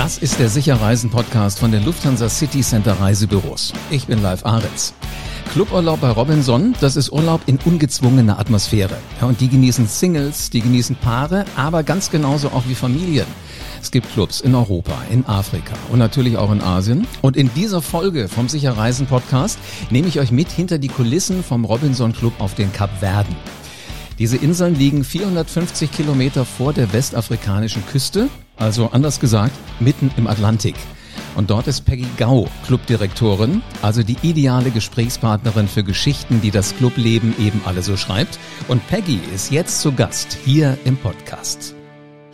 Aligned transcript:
Das 0.00 0.16
ist 0.16 0.38
der 0.38 0.48
Sicherreisen-Podcast 0.48 1.58
von 1.58 1.72
den 1.72 1.84
Lufthansa 1.84 2.30
City 2.30 2.62
Center 2.62 2.98
Reisebüros. 2.98 3.74
Ich 3.90 4.06
bin 4.06 4.22
Live 4.22 4.46
Ahrens. 4.46 4.94
Cluburlaub 5.52 6.00
bei 6.00 6.08
Robinson, 6.08 6.74
das 6.80 6.96
ist 6.96 7.12
Urlaub 7.12 7.42
in 7.44 7.58
ungezwungener 7.66 8.38
Atmosphäre. 8.38 8.96
Ja, 9.20 9.26
und 9.26 9.42
die 9.42 9.50
genießen 9.50 9.86
Singles, 9.86 10.48
die 10.48 10.62
genießen 10.62 10.96
Paare, 10.96 11.44
aber 11.54 11.82
ganz 11.82 12.10
genauso 12.10 12.48
auch 12.48 12.62
wie 12.66 12.74
Familien. 12.74 13.26
Es 13.82 13.90
gibt 13.90 14.10
Clubs 14.14 14.40
in 14.40 14.54
Europa, 14.54 14.94
in 15.10 15.26
Afrika 15.26 15.74
und 15.92 15.98
natürlich 15.98 16.38
auch 16.38 16.50
in 16.50 16.62
Asien. 16.62 17.06
Und 17.20 17.36
in 17.36 17.52
dieser 17.52 17.82
Folge 17.82 18.28
vom 18.28 18.48
Sicherreisen 18.48 19.06
Podcast 19.06 19.58
nehme 19.90 20.08
ich 20.08 20.18
euch 20.18 20.32
mit 20.32 20.50
hinter 20.50 20.78
die 20.78 20.88
Kulissen 20.88 21.44
vom 21.44 21.66
Robinson 21.66 22.14
Club 22.14 22.32
auf 22.38 22.54
den 22.54 22.72
Kapverden. 22.72 23.36
Diese 24.18 24.38
Inseln 24.38 24.74
liegen 24.74 25.04
450 25.04 25.92
Kilometer 25.92 26.46
vor 26.46 26.72
der 26.72 26.90
westafrikanischen 26.94 27.86
Küste, 27.86 28.30
also 28.60 28.90
anders 28.92 29.18
gesagt, 29.18 29.54
mitten 29.80 30.12
im 30.16 30.28
Atlantik. 30.28 30.76
Und 31.34 31.50
dort 31.50 31.66
ist 31.66 31.84
Peggy 31.84 32.06
Gau 32.16 32.48
Clubdirektorin, 32.66 33.62
also 33.82 34.02
die 34.02 34.16
ideale 34.22 34.70
Gesprächspartnerin 34.70 35.68
für 35.68 35.82
Geschichten, 35.82 36.40
die 36.40 36.50
das 36.50 36.76
Clubleben 36.76 37.34
eben 37.38 37.60
alle 37.64 37.82
so 37.82 37.96
schreibt. 37.96 38.38
Und 38.68 38.86
Peggy 38.88 39.20
ist 39.34 39.50
jetzt 39.50 39.80
zu 39.80 39.92
Gast 39.92 40.36
hier 40.44 40.76
im 40.84 40.96
Podcast. 40.96 41.74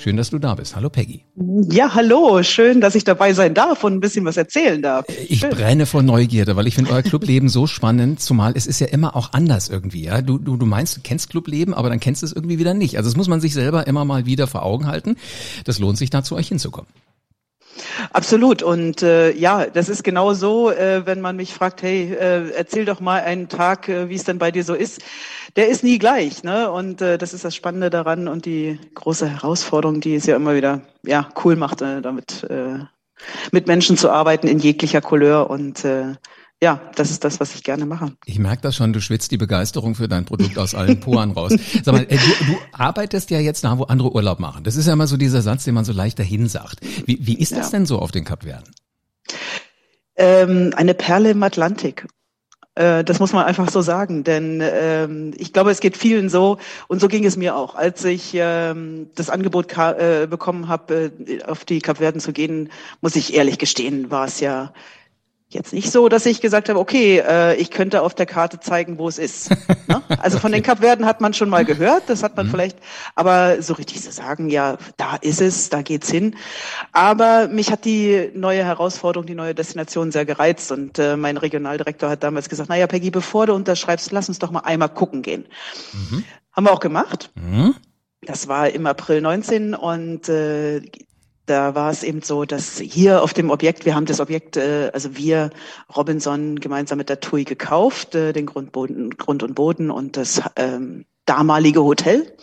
Schön, 0.06 0.16
dass 0.16 0.30
du 0.30 0.38
da 0.38 0.54
bist. 0.54 0.76
Hallo 0.76 0.88
Peggy. 0.88 1.24
Ja, 1.68 1.92
hallo. 1.92 2.40
Schön, 2.44 2.80
dass 2.80 2.94
ich 2.94 3.02
dabei 3.02 3.32
sein 3.32 3.54
darf 3.54 3.82
und 3.82 3.92
ein 3.92 3.98
bisschen 3.98 4.24
was 4.24 4.36
erzählen 4.36 4.80
darf. 4.80 5.04
Ich 5.28 5.40
Schön. 5.40 5.50
brenne 5.50 5.84
vor 5.84 6.04
Neugierde, 6.04 6.54
weil 6.54 6.68
ich 6.68 6.76
finde 6.76 6.92
euer 6.92 7.02
Clubleben 7.02 7.48
so 7.48 7.66
spannend, 7.66 8.20
zumal 8.20 8.52
es 8.54 8.68
ist 8.68 8.78
ja 8.78 8.86
immer 8.86 9.16
auch 9.16 9.32
anders 9.32 9.68
irgendwie. 9.68 10.04
Ja? 10.04 10.22
Du, 10.22 10.38
du, 10.38 10.56
du 10.56 10.64
meinst, 10.64 10.96
du 10.96 11.00
kennst 11.02 11.30
Clubleben, 11.30 11.74
aber 11.74 11.88
dann 11.88 11.98
kennst 11.98 12.22
du 12.22 12.26
es 12.26 12.32
irgendwie 12.32 12.60
wieder 12.60 12.72
nicht. 12.72 12.98
Also 12.98 13.10
das 13.10 13.16
muss 13.16 13.26
man 13.26 13.40
sich 13.40 13.52
selber 13.52 13.88
immer 13.88 14.04
mal 14.04 14.26
wieder 14.26 14.46
vor 14.46 14.62
Augen 14.62 14.86
halten. 14.86 15.16
Das 15.64 15.80
lohnt 15.80 15.98
sich 15.98 16.10
da 16.10 16.22
zu 16.22 16.36
euch 16.36 16.46
hinzukommen. 16.46 16.88
Absolut. 18.12 18.62
Und 18.62 19.02
äh, 19.02 19.32
ja, 19.32 19.66
das 19.66 19.88
ist 19.88 20.04
genau 20.04 20.34
so, 20.34 20.70
äh, 20.70 21.06
wenn 21.06 21.20
man 21.20 21.36
mich 21.36 21.52
fragt, 21.54 21.82
hey, 21.82 22.12
äh, 22.12 22.50
erzähl 22.50 22.84
doch 22.84 23.00
mal 23.00 23.22
einen 23.22 23.48
Tag, 23.48 23.88
äh, 23.88 24.08
wie 24.08 24.14
es 24.14 24.24
denn 24.24 24.38
bei 24.38 24.50
dir 24.50 24.64
so 24.64 24.74
ist. 24.74 25.00
Der 25.56 25.68
ist 25.68 25.84
nie 25.84 25.98
gleich, 25.98 26.42
ne? 26.42 26.70
Und 26.70 27.00
äh, 27.00 27.18
das 27.18 27.32
ist 27.32 27.44
das 27.44 27.54
Spannende 27.54 27.90
daran 27.90 28.28
und 28.28 28.44
die 28.44 28.78
große 28.94 29.28
Herausforderung, 29.28 30.00
die 30.00 30.14
es 30.14 30.26
ja 30.26 30.36
immer 30.36 30.54
wieder 30.54 30.82
ja 31.02 31.28
cool 31.44 31.56
macht, 31.56 31.82
äh, 31.82 32.02
damit 32.02 32.44
äh, 32.44 32.78
mit 33.52 33.66
Menschen 33.66 33.96
zu 33.96 34.10
arbeiten 34.10 34.48
in 34.48 34.58
jeglicher 34.58 35.00
Couleur 35.00 35.48
und 35.48 35.84
äh, 35.84 36.14
ja, 36.62 36.80
das 36.94 37.10
ist 37.10 37.22
das, 37.22 37.38
was 37.38 37.54
ich 37.54 37.62
gerne 37.62 37.84
mache. 37.84 38.12
Ich 38.24 38.38
merke 38.38 38.62
das 38.62 38.74
schon, 38.74 38.94
du 38.94 39.00
schwitzt 39.00 39.30
die 39.30 39.36
Begeisterung 39.36 39.94
für 39.94 40.08
dein 40.08 40.24
Produkt 40.24 40.56
aus 40.56 40.74
allen 40.74 41.00
Poren 41.00 41.32
raus. 41.32 41.52
Sag 41.84 41.94
mal, 41.94 42.06
äh, 42.08 42.16
du, 42.16 42.44
du 42.46 42.58
arbeitest 42.72 43.30
ja 43.30 43.38
jetzt 43.40 43.62
da, 43.64 43.76
wo 43.76 43.84
andere 43.84 44.14
Urlaub 44.14 44.40
machen. 44.40 44.64
Das 44.64 44.76
ist 44.76 44.86
ja 44.86 44.94
immer 44.94 45.06
so 45.06 45.18
dieser 45.18 45.42
Satz, 45.42 45.64
den 45.64 45.74
man 45.74 45.84
so 45.84 45.92
leicht 45.92 46.18
dahin 46.18 46.48
sagt. 46.48 46.80
Wie, 47.06 47.18
wie 47.20 47.38
ist 47.38 47.52
das 47.52 47.72
ja. 47.72 47.78
denn 47.78 47.86
so 47.86 47.98
auf 47.98 48.10
den 48.10 48.24
Kapverden? 48.24 48.74
Ähm, 50.16 50.72
eine 50.74 50.94
Perle 50.94 51.32
im 51.32 51.42
Atlantik. 51.42 52.06
Äh, 52.74 53.04
das 53.04 53.18
muss 53.20 53.34
man 53.34 53.44
einfach 53.44 53.70
so 53.70 53.82
sagen, 53.82 54.24
denn 54.24 54.62
ähm, 54.62 55.34
ich 55.36 55.52
glaube, 55.52 55.70
es 55.70 55.80
geht 55.80 55.96
vielen 55.96 56.30
so 56.30 56.56
und 56.88 57.00
so 57.00 57.08
ging 57.08 57.26
es 57.26 57.36
mir 57.36 57.54
auch. 57.54 57.74
Als 57.74 58.02
ich 58.04 58.32
ähm, 58.34 59.10
das 59.14 59.28
Angebot 59.28 59.76
äh, 59.76 60.26
bekommen 60.28 60.68
habe, 60.68 61.10
äh, 61.26 61.42
auf 61.42 61.66
die 61.66 61.80
Kapverden 61.80 62.20
zu 62.20 62.32
gehen, 62.32 62.70
muss 63.02 63.14
ich 63.14 63.34
ehrlich 63.34 63.58
gestehen, 63.58 64.10
war 64.10 64.26
es 64.26 64.40
ja 64.40 64.72
jetzt 65.48 65.72
nicht 65.72 65.92
so, 65.92 66.08
dass 66.08 66.26
ich 66.26 66.40
gesagt 66.40 66.68
habe, 66.68 66.78
okay, 66.78 67.18
äh, 67.18 67.54
ich 67.56 67.70
könnte 67.70 68.02
auf 68.02 68.14
der 68.14 68.26
Karte 68.26 68.58
zeigen, 68.58 68.98
wo 68.98 69.08
es 69.08 69.18
ist. 69.18 69.50
Ne? 69.88 70.02
Also 70.18 70.40
von 70.40 70.50
okay. 70.50 70.60
den 70.60 70.64
Kapverden 70.64 71.06
hat 71.06 71.20
man 71.20 71.32
schon 71.32 71.48
mal 71.48 71.64
gehört, 71.64 72.04
das 72.08 72.24
hat 72.24 72.36
man 72.36 72.46
mhm. 72.46 72.50
vielleicht, 72.50 72.76
aber 73.14 73.62
so 73.62 73.74
richtig 73.74 74.02
zu 74.02 74.10
sagen, 74.10 74.48
ja, 74.48 74.78
da 74.96 75.14
ist 75.14 75.40
es, 75.40 75.68
da 75.68 75.82
geht's 75.82 76.10
hin. 76.10 76.34
Aber 76.90 77.46
mich 77.46 77.70
hat 77.70 77.84
die 77.84 78.32
neue 78.34 78.64
Herausforderung, 78.64 79.28
die 79.28 79.36
neue 79.36 79.54
Destination 79.54 80.10
sehr 80.10 80.24
gereizt 80.24 80.72
und 80.72 80.98
äh, 80.98 81.16
mein 81.16 81.36
Regionaldirektor 81.36 82.10
hat 82.10 82.24
damals 82.24 82.48
gesagt, 82.48 82.68
naja, 82.68 82.88
Peggy, 82.88 83.12
bevor 83.12 83.46
du 83.46 83.54
unterschreibst, 83.54 84.10
lass 84.10 84.28
uns 84.28 84.40
doch 84.40 84.50
mal 84.50 84.60
einmal 84.64 84.88
gucken 84.88 85.22
gehen. 85.22 85.46
Mhm. 85.92 86.24
Haben 86.50 86.66
wir 86.66 86.72
auch 86.72 86.80
gemacht. 86.80 87.30
Mhm. 87.36 87.76
Das 88.22 88.48
war 88.48 88.68
im 88.70 88.86
April 88.86 89.20
19 89.20 89.74
und 89.74 90.28
äh, 90.28 90.80
da 91.46 91.74
war 91.74 91.90
es 91.90 92.02
eben 92.02 92.22
so, 92.22 92.44
dass 92.44 92.78
hier 92.78 93.22
auf 93.22 93.32
dem 93.32 93.50
Objekt, 93.50 93.84
wir 93.84 93.94
haben 93.94 94.06
das 94.06 94.20
Objekt, 94.20 94.56
äh, 94.56 94.90
also 94.92 95.16
wir, 95.16 95.50
Robinson, 95.96 96.60
gemeinsam 96.60 96.98
mit 96.98 97.08
der 97.08 97.20
TUI 97.20 97.44
gekauft, 97.44 98.14
äh, 98.14 98.32
den 98.32 98.46
Grundboden, 98.46 99.10
Grund 99.10 99.42
und 99.42 99.54
Boden 99.54 99.90
und 99.90 100.16
das 100.16 100.42
ähm, 100.56 101.06
damalige 101.24 101.82
Hotel, 101.82 102.36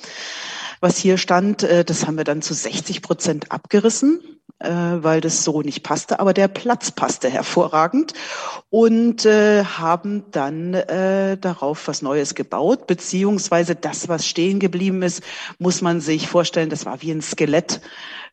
was 0.79 0.97
hier 0.97 1.17
stand, 1.17 1.63
äh, 1.63 1.85
das 1.85 2.07
haben 2.07 2.17
wir 2.17 2.23
dann 2.23 2.41
zu 2.41 2.53
60 2.53 3.01
Prozent 3.01 3.51
abgerissen 3.51 4.21
weil 4.59 5.19
das 5.19 5.43
so 5.43 5.61
nicht 5.61 5.83
passte, 5.83 6.21
aber 6.21 6.33
der 6.33 6.47
Platz 6.47 6.91
passte 6.91 7.29
hervorragend 7.29 8.13
und 8.69 9.25
äh, 9.25 9.65
haben 9.65 10.23
dann 10.31 10.73
äh, 10.73 11.37
darauf 11.37 11.87
was 11.87 12.01
Neues 12.01 12.33
gebaut, 12.33 12.87
beziehungsweise 12.87 13.75
das, 13.75 14.07
was 14.07 14.25
stehen 14.25 14.59
geblieben 14.59 15.01
ist, 15.01 15.21
muss 15.59 15.81
man 15.81 15.99
sich 15.99 16.27
vorstellen, 16.27 16.69
das 16.69 16.85
war 16.85 17.01
wie 17.01 17.11
ein 17.11 17.21
Skelett, 17.21 17.81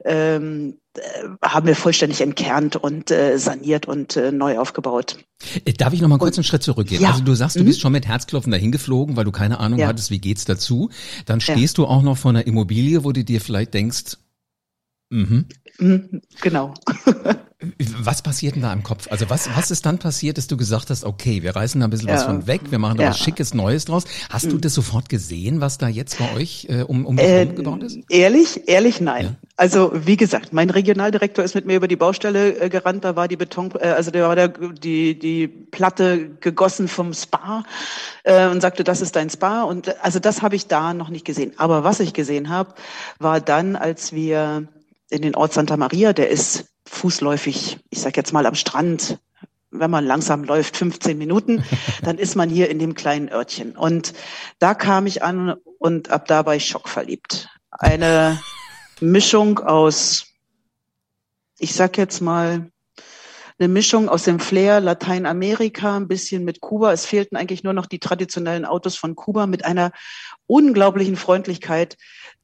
ähm, 0.04 0.78
äh, 0.96 1.00
haben 1.42 1.66
wir 1.66 1.76
vollständig 1.76 2.20
entkernt 2.20 2.76
und 2.76 3.10
äh, 3.10 3.38
saniert 3.38 3.86
und 3.86 4.16
äh, 4.16 4.32
neu 4.32 4.58
aufgebaut. 4.58 5.18
Äh, 5.64 5.72
darf 5.72 5.92
ich 5.92 6.00
noch 6.00 6.08
mal 6.08 6.18
kurz 6.18 6.36
einen 6.36 6.44
Schritt 6.44 6.62
zurückgehen? 6.62 7.02
Ja. 7.02 7.10
Also 7.10 7.22
du 7.22 7.34
sagst, 7.34 7.56
du 7.56 7.60
mhm. 7.60 7.66
bist 7.66 7.80
schon 7.80 7.92
mit 7.92 8.06
Herzklopfen 8.06 8.52
dahin 8.52 8.72
geflogen, 8.72 9.16
weil 9.16 9.24
du 9.24 9.32
keine 9.32 9.60
Ahnung 9.60 9.78
ja. 9.78 9.88
hattest, 9.88 10.10
wie 10.10 10.20
geht's 10.20 10.44
dazu. 10.44 10.90
Dann 11.26 11.40
stehst 11.40 11.78
ja. 11.78 11.84
du 11.84 11.90
auch 11.90 12.02
noch 12.02 12.16
vor 12.16 12.30
einer 12.30 12.46
Immobilie, 12.46 13.04
wo 13.04 13.12
du 13.12 13.24
dir 13.24 13.40
vielleicht 13.40 13.74
denkst, 13.74 14.16
Mhm. 15.10 15.46
mhm. 15.78 16.22
Genau. 16.40 16.74
Was 17.98 18.22
passiert 18.22 18.54
denn 18.54 18.62
da 18.62 18.72
im 18.72 18.82
Kopf? 18.82 19.08
Also 19.10 19.28
was, 19.28 19.54
was 19.54 19.70
ist 19.70 19.84
dann 19.84 19.98
passiert, 19.98 20.38
dass 20.38 20.46
du 20.46 20.56
gesagt 20.56 20.88
hast, 20.88 21.04
okay, 21.04 21.42
wir 21.42 21.54
reißen 21.54 21.78
da 21.78 21.88
ein 21.88 21.90
bisschen 21.90 22.08
ja. 22.08 22.14
was 22.14 22.24
von 22.24 22.46
weg, 22.46 22.62
wir 22.70 22.78
machen 22.78 22.96
da 22.96 23.02
ja. 23.02 23.10
was 23.10 23.18
Schickes 23.18 23.52
Neues 23.52 23.84
draus. 23.84 24.04
Hast 24.30 24.46
mhm. 24.46 24.50
du 24.52 24.58
das 24.58 24.72
sofort 24.72 25.10
gesehen, 25.10 25.60
was 25.60 25.76
da 25.76 25.86
jetzt 25.86 26.18
bei 26.18 26.34
euch 26.34 26.68
äh, 26.70 26.84
um, 26.84 27.04
um 27.04 27.18
äh, 27.18 27.44
gebaut 27.44 27.82
ist? 27.82 27.98
Ehrlich, 28.08 28.66
ehrlich 28.66 29.02
nein. 29.02 29.24
Ja. 29.24 29.48
Also 29.58 29.92
wie 29.94 30.16
gesagt, 30.16 30.54
mein 30.54 30.70
Regionaldirektor 30.70 31.44
ist 31.44 31.54
mit 31.54 31.66
mir 31.66 31.76
über 31.76 31.86
die 31.86 31.96
Baustelle 31.96 32.58
äh, 32.58 32.70
gerannt, 32.70 33.04
da 33.04 33.14
war 33.14 33.28
die 33.28 33.36
Beton, 33.36 33.72
äh, 33.78 33.88
also 33.88 34.10
da 34.10 34.26
war 34.26 34.36
der, 34.36 34.48
die, 34.48 35.18
die 35.18 35.46
Platte 35.46 36.30
gegossen 36.40 36.88
vom 36.88 37.12
Spa 37.12 37.64
äh, 38.24 38.48
und 38.48 38.62
sagte, 38.62 38.84
das 38.84 39.02
ist 39.02 39.16
dein 39.16 39.28
Spa. 39.28 39.64
Und 39.64 39.88
äh, 39.88 39.94
also 40.00 40.18
das 40.18 40.40
habe 40.40 40.56
ich 40.56 40.66
da 40.66 40.94
noch 40.94 41.10
nicht 41.10 41.26
gesehen. 41.26 41.52
Aber 41.58 41.84
was 41.84 42.00
ich 42.00 42.14
gesehen 42.14 42.48
habe, 42.48 42.72
war 43.18 43.42
dann, 43.42 43.76
als 43.76 44.14
wir 44.14 44.66
in 45.10 45.22
den 45.22 45.34
Ort 45.34 45.52
Santa 45.52 45.76
Maria, 45.76 46.12
der 46.12 46.30
ist 46.30 46.66
fußläufig, 46.86 47.78
ich 47.90 48.00
sag 48.00 48.16
jetzt 48.16 48.32
mal 48.32 48.46
am 48.46 48.54
Strand, 48.54 49.18
wenn 49.70 49.90
man 49.90 50.04
langsam 50.04 50.44
läuft, 50.44 50.76
15 50.76 51.18
Minuten, 51.18 51.64
dann 52.02 52.18
ist 52.18 52.36
man 52.36 52.48
hier 52.48 52.70
in 52.70 52.78
dem 52.78 52.94
kleinen 52.94 53.28
Örtchen. 53.28 53.76
Und 53.76 54.14
da 54.58 54.74
kam 54.74 55.06
ich 55.06 55.22
an 55.22 55.54
und 55.78 56.10
ab 56.10 56.26
da 56.26 56.46
war 56.46 56.56
ich 56.56 56.66
schockverliebt. 56.66 57.48
Eine 57.70 58.40
Mischung 59.00 59.58
aus, 59.58 60.26
ich 61.58 61.74
sag 61.74 61.98
jetzt 61.98 62.20
mal, 62.20 62.70
eine 63.58 63.68
Mischung 63.68 64.08
aus 64.08 64.22
dem 64.22 64.40
Flair 64.40 64.80
Lateinamerika, 64.80 65.96
ein 65.96 66.08
bisschen 66.08 66.44
mit 66.44 66.60
Kuba. 66.60 66.92
Es 66.92 67.04
fehlten 67.04 67.36
eigentlich 67.36 67.62
nur 67.62 67.74
noch 67.74 67.86
die 67.86 67.98
traditionellen 67.98 68.64
Autos 68.64 68.96
von 68.96 69.14
Kuba 69.14 69.46
mit 69.46 69.66
einer 69.66 69.92
unglaublichen 70.46 71.16
Freundlichkeit 71.16 71.98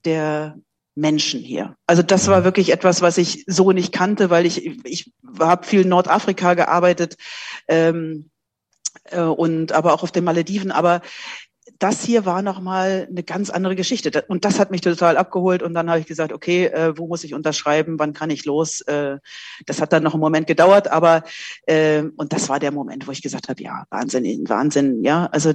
der 0.05 0.59
Menschen 0.97 1.41
hier. 1.41 1.77
Also 1.87 2.03
das 2.03 2.27
war 2.27 2.43
wirklich 2.43 2.73
etwas, 2.73 3.03
was 3.03 3.19
ich 3.19 3.45
so 3.47 3.71
nicht 3.71 3.93
kannte, 3.93 4.31
weil 4.31 4.47
ich 4.47 4.67
ich 4.85 5.13
habe 5.39 5.67
viel 5.67 5.83
in 5.83 5.91
Nordafrika 5.91 6.55
gearbeitet 6.55 7.17
ähm, 7.69 8.31
äh, 9.05 9.21
und 9.21 9.73
aber 9.73 9.93
auch 9.93 10.03
auf 10.03 10.11
den 10.11 10.25
Malediven. 10.25 10.73
Aber 10.73 11.03
das 11.79 12.03
hier 12.03 12.25
war 12.25 12.43
nochmal 12.43 13.07
eine 13.11 13.23
ganz 13.23 13.51
andere 13.51 13.77
Geschichte. 13.77 14.25
Und 14.29 14.45
das 14.45 14.59
hat 14.59 14.71
mich 14.71 14.81
total 14.81 15.17
abgeholt. 15.17 15.63
Und 15.63 15.75
dann 15.75 15.91
habe 15.91 16.01
ich 16.01 16.07
gesagt, 16.07 16.33
okay, 16.33 16.67
äh, 16.67 16.97
wo 16.97 17.07
muss 17.07 17.25
ich 17.25 17.35
unterschreiben? 17.35 17.99
Wann 17.99 18.13
kann 18.13 18.31
ich 18.31 18.45
los? 18.45 18.81
Äh, 18.83 19.19
das 19.67 19.81
hat 19.81 19.93
dann 19.93 20.03
noch 20.03 20.15
einen 20.15 20.21
Moment 20.21 20.47
gedauert, 20.47 20.89
aber 20.89 21.23
äh, 21.67 22.03
und 22.17 22.33
das 22.33 22.49
war 22.49 22.59
der 22.59 22.73
Moment, 22.73 23.07
wo 23.07 23.13
ich 23.13 23.23
gesagt 23.23 23.49
habe, 23.49 23.63
ja, 23.63 23.85
Wahnsinn, 23.91 24.49
Wahnsinn, 24.49 25.05
ja. 25.05 25.27
Also 25.27 25.53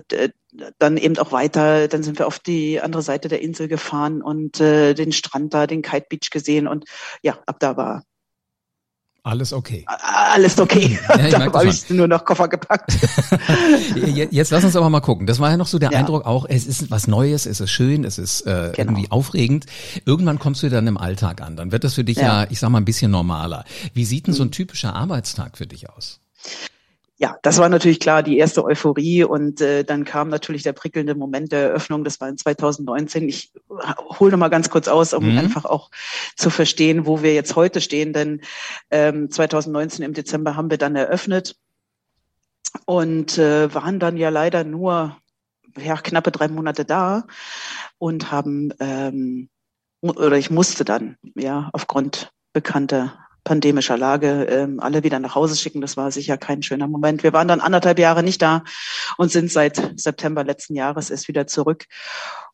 dann 0.80 0.98
eben 0.98 1.18
auch 1.18 1.32
weiter, 1.32 1.88
dann 1.88 2.04
sind 2.04 2.20
wir 2.20 2.28
auf 2.28 2.40
die 2.40 2.82
andere 2.82 3.02
Seite 3.02 3.30
der 3.30 3.42
Insel 3.42 3.68
gefahren 3.68 4.22
und 4.22 4.60
äh, 4.60 4.94
den 4.94 5.12
Strand 5.12 5.54
da, 5.54 5.68
den 5.68 5.82
Kite 5.82 6.08
Beach 6.10 6.30
gesehen. 6.30 6.68
Und 6.68 6.86
ja, 7.22 7.38
ab 7.46 7.58
da 7.60 7.78
war 7.78 8.04
alles 9.24 9.54
okay. 9.54 9.86
Alles 9.88 10.60
okay. 10.60 10.98
Ja, 11.10 11.30
da 11.30 11.54
habe 11.54 11.68
ich 11.68 11.90
nur 11.90 12.08
noch 12.08 12.26
Koffer 12.26 12.48
gepackt. 12.48 12.98
Jetzt 14.32 14.52
lass 14.52 14.64
uns 14.64 14.76
aber 14.76 14.90
mal 14.90 15.02
gucken. 15.02 15.28
Das 15.28 15.40
war 15.40 15.52
ja 15.52 15.58
noch 15.58 15.68
so 15.68 15.78
der 15.78 15.92
ja. 15.92 16.00
Eindruck 16.00 16.26
auch, 16.26 16.46
es 16.50 16.66
ist 16.66 16.90
was 16.90 17.08
Neues, 17.08 17.46
es 17.46 17.60
ist 17.60 17.70
schön, 17.70 18.04
es 18.04 18.18
ist 18.18 18.42
äh, 18.42 18.72
genau. 18.76 18.92
irgendwie 18.92 19.12
aufregend. 19.12 19.66
Irgendwann 20.06 20.40
kommst 20.40 20.64
du 20.64 20.70
dann 20.70 20.88
im 20.88 20.98
Alltag 20.98 21.42
an. 21.42 21.56
Dann 21.56 21.72
wird 21.72 21.84
das 21.84 21.94
für 21.94 22.04
dich 22.04 22.18
ja, 22.18 22.44
ja 22.44 22.48
ich 22.50 22.60
sag 22.60 22.70
mal, 22.70 22.80
ein 22.80 22.86
bisschen 22.86 23.12
normaler. 23.12 23.64
Wie 23.94 24.06
sieht 24.06 24.26
denn 24.26 24.34
so 24.34 24.44
ein 24.44 24.52
typischer 24.52 24.96
Arbeitstag 24.96 25.58
für 25.58 25.68
dich 25.68 25.90
aus? 25.90 26.20
Ja, 27.22 27.38
das 27.44 27.60
war 27.60 27.70
natürlich 27.70 28.00
klar 28.00 28.24
die 28.24 28.40
erste 28.40 28.64
Euphorie 28.66 29.24
und 29.24 29.62
äh, 29.62 29.84
dann 29.84 30.06
kam 30.06 30.30
natürlich 30.30 30.64
der 30.64 30.74
prickelnde 30.74 31.14
Moment 31.14 31.52
der 31.52 31.70
Eröffnung. 31.70 32.04
Das 32.04 32.20
war 32.20 32.28
in 32.28 32.36
2019. 32.36 33.30
Ich 33.30 33.54
hole 34.20 34.32
noch 34.32 34.40
mal 34.40 34.48
ganz 34.48 34.72
kurz 34.72 34.88
aus, 34.88 35.14
um 35.14 35.32
mhm. 35.32 35.38
einfach 35.38 35.66
auch 35.66 35.92
zu 36.36 36.50
verstehen, 36.50 37.06
wo 37.06 37.22
wir 37.22 37.36
jetzt 37.36 37.56
heute 37.56 37.80
stehen. 37.80 38.12
Denn 38.12 38.42
ähm, 38.90 39.30
2019 39.30 40.04
im 40.04 40.14
Dezember 40.16 40.56
haben 40.56 40.72
wir 40.72 40.80
dann 40.80 40.96
eröffnet 40.96 41.58
und 42.86 43.38
äh, 43.38 43.72
waren 43.72 44.00
dann 44.00 44.18
ja 44.18 44.30
leider 44.30 44.64
nur 44.64 45.16
ja, 45.78 45.98
knappe 45.98 46.32
drei 46.32 46.48
Monate 46.48 46.86
da 46.86 47.28
und 48.00 48.32
haben 48.32 48.74
ähm, 48.80 49.48
oder 50.02 50.38
ich 50.38 50.50
musste 50.50 50.86
dann 50.86 51.18
ja 51.36 51.70
aufgrund 51.72 52.34
bekannter 52.52 53.21
pandemischer 53.44 53.98
Lage 53.98 54.44
ähm, 54.44 54.80
alle 54.80 55.04
wieder 55.04 55.20
nach 55.20 55.36
Hause 55.36 55.56
schicken. 55.56 55.82
Das 55.82 55.98
war 55.98 56.12
sicher 56.12 56.38
kein 56.38 56.64
schöner 56.64 56.88
Moment. 56.88 57.24
Wir 57.24 57.34
waren 57.34 57.48
dann 57.48 57.62
anderthalb 57.62 58.00
Jahre 58.00 58.24
nicht 58.24 58.42
da 58.42 58.64
und 59.18 59.32
sind 59.32 59.52
seit 59.52 60.00
September 60.00 60.44
letzten 60.44 60.76
Jahres 60.76 61.10
erst 61.10 61.28
wieder 61.28 61.48
zurück 61.48 61.86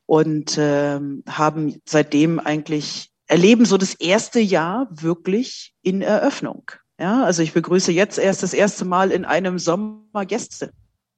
und 0.05 0.57
ähm, 0.57 1.23
haben 1.27 1.81
seitdem 1.85 2.39
eigentlich 2.39 3.11
erleben 3.27 3.65
so 3.65 3.77
das 3.77 3.93
erste 3.93 4.39
Jahr 4.39 4.87
wirklich 4.89 5.73
in 5.81 6.01
Eröffnung. 6.01 6.71
Ja, 6.99 7.23
also 7.23 7.43
ich 7.43 7.53
begrüße 7.53 7.91
jetzt 7.91 8.17
erst 8.17 8.41
das 8.41 8.53
erste 8.53 8.85
Mal 8.85 9.11
in 9.11 9.25
einem 9.25 9.59
Sommer 9.59 10.25
Gäste. 10.25 10.71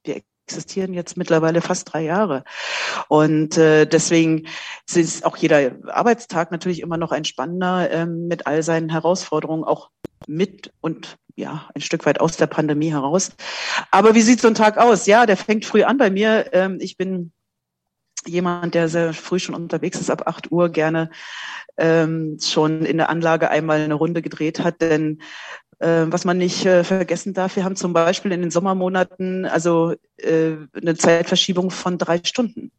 Wir 0.04 0.22
existieren 0.50 0.94
jetzt 0.96 1.16
mittlerweile 1.16 1.62
fast 1.62 1.94
drei 1.94 2.02
Jahre. 2.02 2.44
Und 3.08 3.58
äh, 3.58 3.86
deswegen 3.86 4.48
ist 4.92 5.24
auch 5.24 5.38
jeder 5.38 5.72
Arbeitstag 5.88 6.52
natürlich 6.52 6.82
immer 6.82 6.98
noch 6.98 7.12
ein 7.12 7.24
spannender 7.24 7.92
ähm, 7.92 8.28
mit 8.28 8.48
all 8.48 8.64
seinen 8.64 8.90
Herausforderungen, 8.90 9.64
auch 9.64 9.92
mit 10.28 10.74
und 10.82 11.18
ja, 11.36 11.70
ein 11.74 11.82
Stück 11.82 12.06
weit 12.06 12.20
aus 12.20 12.36
der 12.36 12.48
Pandemie 12.48 12.92
heraus. 12.92 13.32
Aber 13.92 14.16
wie 14.16 14.22
sieht 14.22 14.42
so 14.42 14.48
ein 14.48 14.56
Tag 14.56 14.78
aus? 14.78 15.06
Ja, 15.06 15.26
der 15.26 15.38
fängt 15.38 15.66
früh 15.66 15.84
an 15.84 15.98
bei 15.98 16.10
mir. 16.10 16.50
Ähm, 16.52 16.80
ich 16.82 16.98
bin 16.98 17.32
jemand, 18.26 18.74
der 18.74 18.90
sehr 18.90 19.14
früh 19.14 19.40
schon 19.40 19.56
unterwegs 19.56 20.02
ist, 20.02 20.10
ab 20.10 20.24
acht 20.26 20.52
Uhr 20.52 20.70
gerne 20.70 21.12
ähm, 21.78 22.38
schon 22.42 22.84
in 22.84 22.98
der 22.98 23.10
Anlage 23.10 23.50
einmal 23.50 23.80
eine 23.80 23.94
Runde 23.94 24.22
gedreht 24.22 24.60
hat, 24.60 24.82
denn 24.82 25.22
äh, 25.22 25.69
was 25.80 26.26
man 26.26 26.38
nicht 26.38 26.66
äh, 26.66 26.84
vergessen 26.84 27.34
darf, 27.34 27.56
wir 27.56 27.64
haben 27.64 27.76
zum 27.76 27.94
Beispiel 27.94 28.32
in 28.32 28.42
den 28.42 28.52
Sommermonaten 28.52 29.46
also 29.46 29.96
äh, 30.18 30.56
eine 30.74 30.96
Zeitverschiebung 30.96 31.72
von 31.72 31.98
drei 31.98 32.20
Stunden 32.24 32.72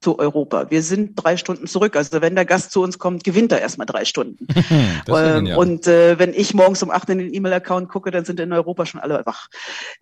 zu 0.00 0.18
Europa. 0.18 0.70
Wir 0.70 0.82
sind 0.82 1.12
drei 1.14 1.36
Stunden 1.36 1.66
zurück. 1.66 1.96
Also 1.96 2.20
wenn 2.22 2.34
der 2.34 2.44
Gast 2.44 2.72
zu 2.72 2.82
uns 2.82 2.98
kommt, 2.98 3.24
gewinnt 3.24 3.52
er 3.52 3.60
erstmal 3.60 3.86
drei 3.86 4.04
Stunden. 4.04 4.46
ähm, 5.08 5.46
und 5.56 5.86
äh, 5.86 6.18
wenn 6.18 6.32
ich 6.32 6.54
morgens 6.54 6.82
um 6.82 6.90
acht 6.90 7.08
in 7.10 7.18
den 7.18 7.34
E-Mail-Account 7.34 7.88
gucke, 7.88 8.10
dann 8.10 8.24
sind 8.24 8.40
in 8.40 8.52
Europa 8.52 8.86
schon 8.86 9.00
alle 9.00 9.22
wach. 9.26 9.48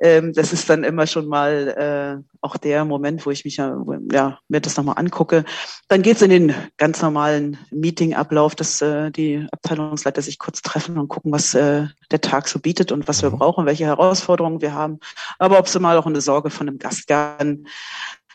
Ähm, 0.00 0.32
das 0.32 0.52
ist 0.52 0.68
dann 0.70 0.84
immer 0.84 1.06
schon 1.06 1.26
mal 1.26 2.22
äh, 2.22 2.22
auch 2.40 2.56
der 2.56 2.84
Moment, 2.84 3.26
wo 3.26 3.30
ich 3.30 3.44
mich 3.44 3.56
ja, 3.56 3.76
ja 4.12 4.38
mir 4.48 4.60
das 4.60 4.76
nochmal 4.76 4.98
angucke. 4.98 5.44
Dann 5.88 6.02
geht's 6.02 6.22
in 6.22 6.30
den 6.30 6.54
ganz 6.76 7.02
normalen 7.02 7.58
Meeting-Ablauf, 7.70 8.54
dass 8.54 8.80
äh, 8.80 9.10
die 9.10 9.46
Abteilungsleiter 9.50 10.22
sich 10.22 10.38
kurz 10.38 10.62
treffen 10.62 10.98
und 10.98 11.08
gucken, 11.08 11.32
was 11.32 11.54
äh, 11.54 11.86
der 12.10 12.20
Tag 12.20 12.48
so 12.48 12.58
bietet 12.58 12.92
und 12.92 13.08
was 13.08 13.22
wir 13.22 13.30
mhm. 13.30 13.38
brauchen, 13.38 13.66
welche 13.66 13.86
Herausforderungen 13.86 14.60
wir 14.60 14.74
haben. 14.74 15.00
Aber 15.38 15.58
ob 15.58 15.68
sie 15.68 15.80
mal 15.80 15.96
auch 15.96 16.06
eine 16.06 16.20
Sorge 16.20 16.50
von 16.50 16.68
einem 16.68 16.78
Gast 16.78 17.06
gern 17.06 17.66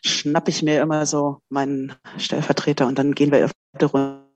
schnapp 0.06 0.48
ich 0.48 0.64
mir 0.64 0.82
immer 0.82 1.06
so 1.06 1.40
meinen 1.50 1.94
Stellvertreter 2.18 2.88
und 2.88 3.00
dann 3.00 3.16
gehen 3.16 3.32
wir 3.32 3.50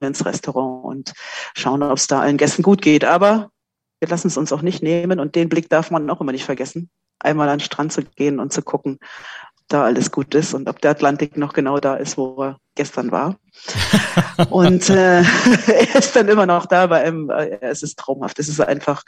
ins 0.00 0.24
Restaurant 0.24 0.84
und 0.84 1.12
schauen, 1.54 1.82
ob 1.82 1.96
es 1.96 2.06
da 2.06 2.20
allen 2.20 2.36
Gästen 2.36 2.62
gut 2.62 2.82
geht. 2.82 3.04
Aber 3.04 3.50
wir 4.00 4.08
lassen 4.08 4.28
es 4.28 4.36
uns 4.36 4.52
auch 4.52 4.62
nicht 4.62 4.82
nehmen 4.82 5.20
und 5.20 5.34
den 5.34 5.48
Blick 5.48 5.68
darf 5.68 5.90
man 5.90 6.08
auch 6.10 6.20
immer 6.20 6.32
nicht 6.32 6.44
vergessen, 6.44 6.90
einmal 7.18 7.48
an 7.48 7.58
den 7.58 7.64
Strand 7.64 7.92
zu 7.92 8.02
gehen 8.02 8.38
und 8.40 8.52
zu 8.52 8.62
gucken, 8.62 8.98
ob 9.58 9.68
da 9.68 9.84
alles 9.84 10.10
gut 10.10 10.34
ist 10.34 10.54
und 10.54 10.68
ob 10.68 10.80
der 10.80 10.92
Atlantik 10.92 11.36
noch 11.36 11.52
genau 11.52 11.78
da 11.78 11.96
ist, 11.96 12.16
wo 12.16 12.42
er 12.42 12.58
gestern 12.74 13.10
war. 13.10 13.36
und 14.50 14.88
äh, 14.88 15.20
er 15.66 15.94
ist 15.96 16.16
dann 16.16 16.28
immer 16.28 16.46
noch 16.46 16.66
da, 16.66 16.86
bei 16.86 17.02
einem, 17.02 17.28
äh, 17.30 17.58
es 17.60 17.82
ist 17.82 17.98
traumhaft. 17.98 18.38
Es 18.38 18.48
ist 18.48 18.60
einfach 18.60 19.02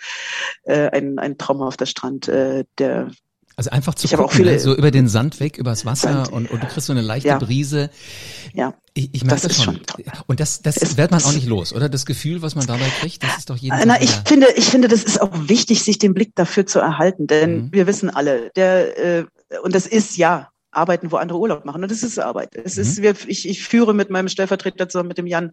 äh, 0.64 0.90
ein, 0.90 1.18
ein 1.18 1.38
traumhafter 1.38 1.86
Strand, 1.86 2.28
äh, 2.28 2.64
der 2.78 3.10
also 3.60 3.68
einfach 3.72 3.94
zu 3.94 4.06
ich 4.06 4.12
gucken, 4.12 4.24
auch 4.24 4.32
viele, 4.32 4.52
ne? 4.52 4.58
so 4.58 4.74
über 4.74 4.90
den 4.90 5.06
Sand 5.06 5.38
weg, 5.38 5.58
übers 5.58 5.84
Wasser 5.84 6.24
Sand, 6.24 6.32
und, 6.32 6.50
und 6.50 6.62
du 6.62 6.66
kriegst 6.66 6.86
so 6.86 6.94
eine 6.94 7.02
leichte 7.02 7.28
ja. 7.28 7.38
Brise. 7.38 7.90
Ja. 8.54 8.72
Ich, 8.94 9.10
ich 9.12 9.22
merke 9.22 9.42
das, 9.42 9.54
das 9.54 9.62
schon. 9.62 9.74
schon 9.74 10.04
und 10.26 10.40
das, 10.40 10.62
das 10.62 10.78
es, 10.78 10.96
wird 10.96 11.10
man 11.10 11.22
auch 11.22 11.34
nicht 11.34 11.46
los, 11.46 11.74
oder? 11.74 11.90
Das 11.90 12.06
Gefühl, 12.06 12.40
was 12.40 12.54
man 12.54 12.66
dabei 12.66 12.88
kriegt, 13.00 13.22
das 13.22 13.36
ist 13.36 13.50
doch 13.50 13.58
jeden 13.58 13.76
Na, 13.84 13.96
Tag 13.96 14.02
ich 14.02 14.12
finde, 14.24 14.46
ich 14.56 14.64
finde, 14.64 14.88
das 14.88 15.02
ist 15.02 15.20
auch 15.20 15.30
wichtig, 15.46 15.82
sich 15.82 15.98
den 15.98 16.14
Blick 16.14 16.34
dafür 16.36 16.64
zu 16.64 16.78
erhalten, 16.78 17.26
denn 17.26 17.64
mhm. 17.64 17.68
wir 17.72 17.86
wissen 17.86 18.08
alle, 18.08 18.50
der 18.56 19.18
äh, 19.18 19.24
und 19.62 19.74
das 19.74 19.86
ist 19.86 20.16
ja 20.16 20.48
arbeiten, 20.72 21.10
wo 21.10 21.16
andere 21.16 21.38
Urlaub 21.38 21.64
machen. 21.64 21.82
Und 21.82 21.90
das 21.90 22.02
ist 22.02 22.18
Arbeit. 22.18 22.54
Es 22.54 22.76
mhm. 22.76 22.82
ist, 22.82 23.02
wir, 23.02 23.14
ich, 23.26 23.48
ich 23.48 23.64
führe 23.64 23.94
mit 23.94 24.10
meinem 24.10 24.28
Stellvertreter 24.28 24.88
zusammen 24.88 25.08
mit 25.08 25.18
dem 25.18 25.26
Jan 25.26 25.52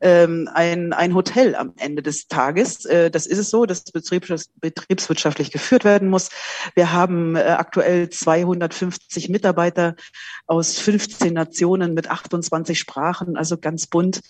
ähm, 0.00 0.48
ein, 0.52 0.92
ein 0.92 1.14
Hotel 1.14 1.54
am 1.54 1.72
Ende 1.76 2.02
des 2.02 2.28
Tages. 2.28 2.84
Äh, 2.84 3.10
das 3.10 3.26
ist 3.26 3.38
es 3.38 3.50
so, 3.50 3.66
dass 3.66 3.84
betriebs, 3.84 4.50
betriebswirtschaftlich 4.60 5.50
geführt 5.50 5.84
werden 5.84 6.08
muss. 6.08 6.30
Wir 6.74 6.92
haben 6.92 7.36
äh, 7.36 7.40
aktuell 7.40 8.08
250 8.08 9.28
Mitarbeiter 9.28 9.94
aus 10.46 10.78
15 10.78 11.32
Nationen 11.34 11.94
mit 11.94 12.10
28 12.10 12.78
Sprachen, 12.78 13.36
also 13.36 13.58
ganz 13.58 13.86
bunt. 13.86 14.20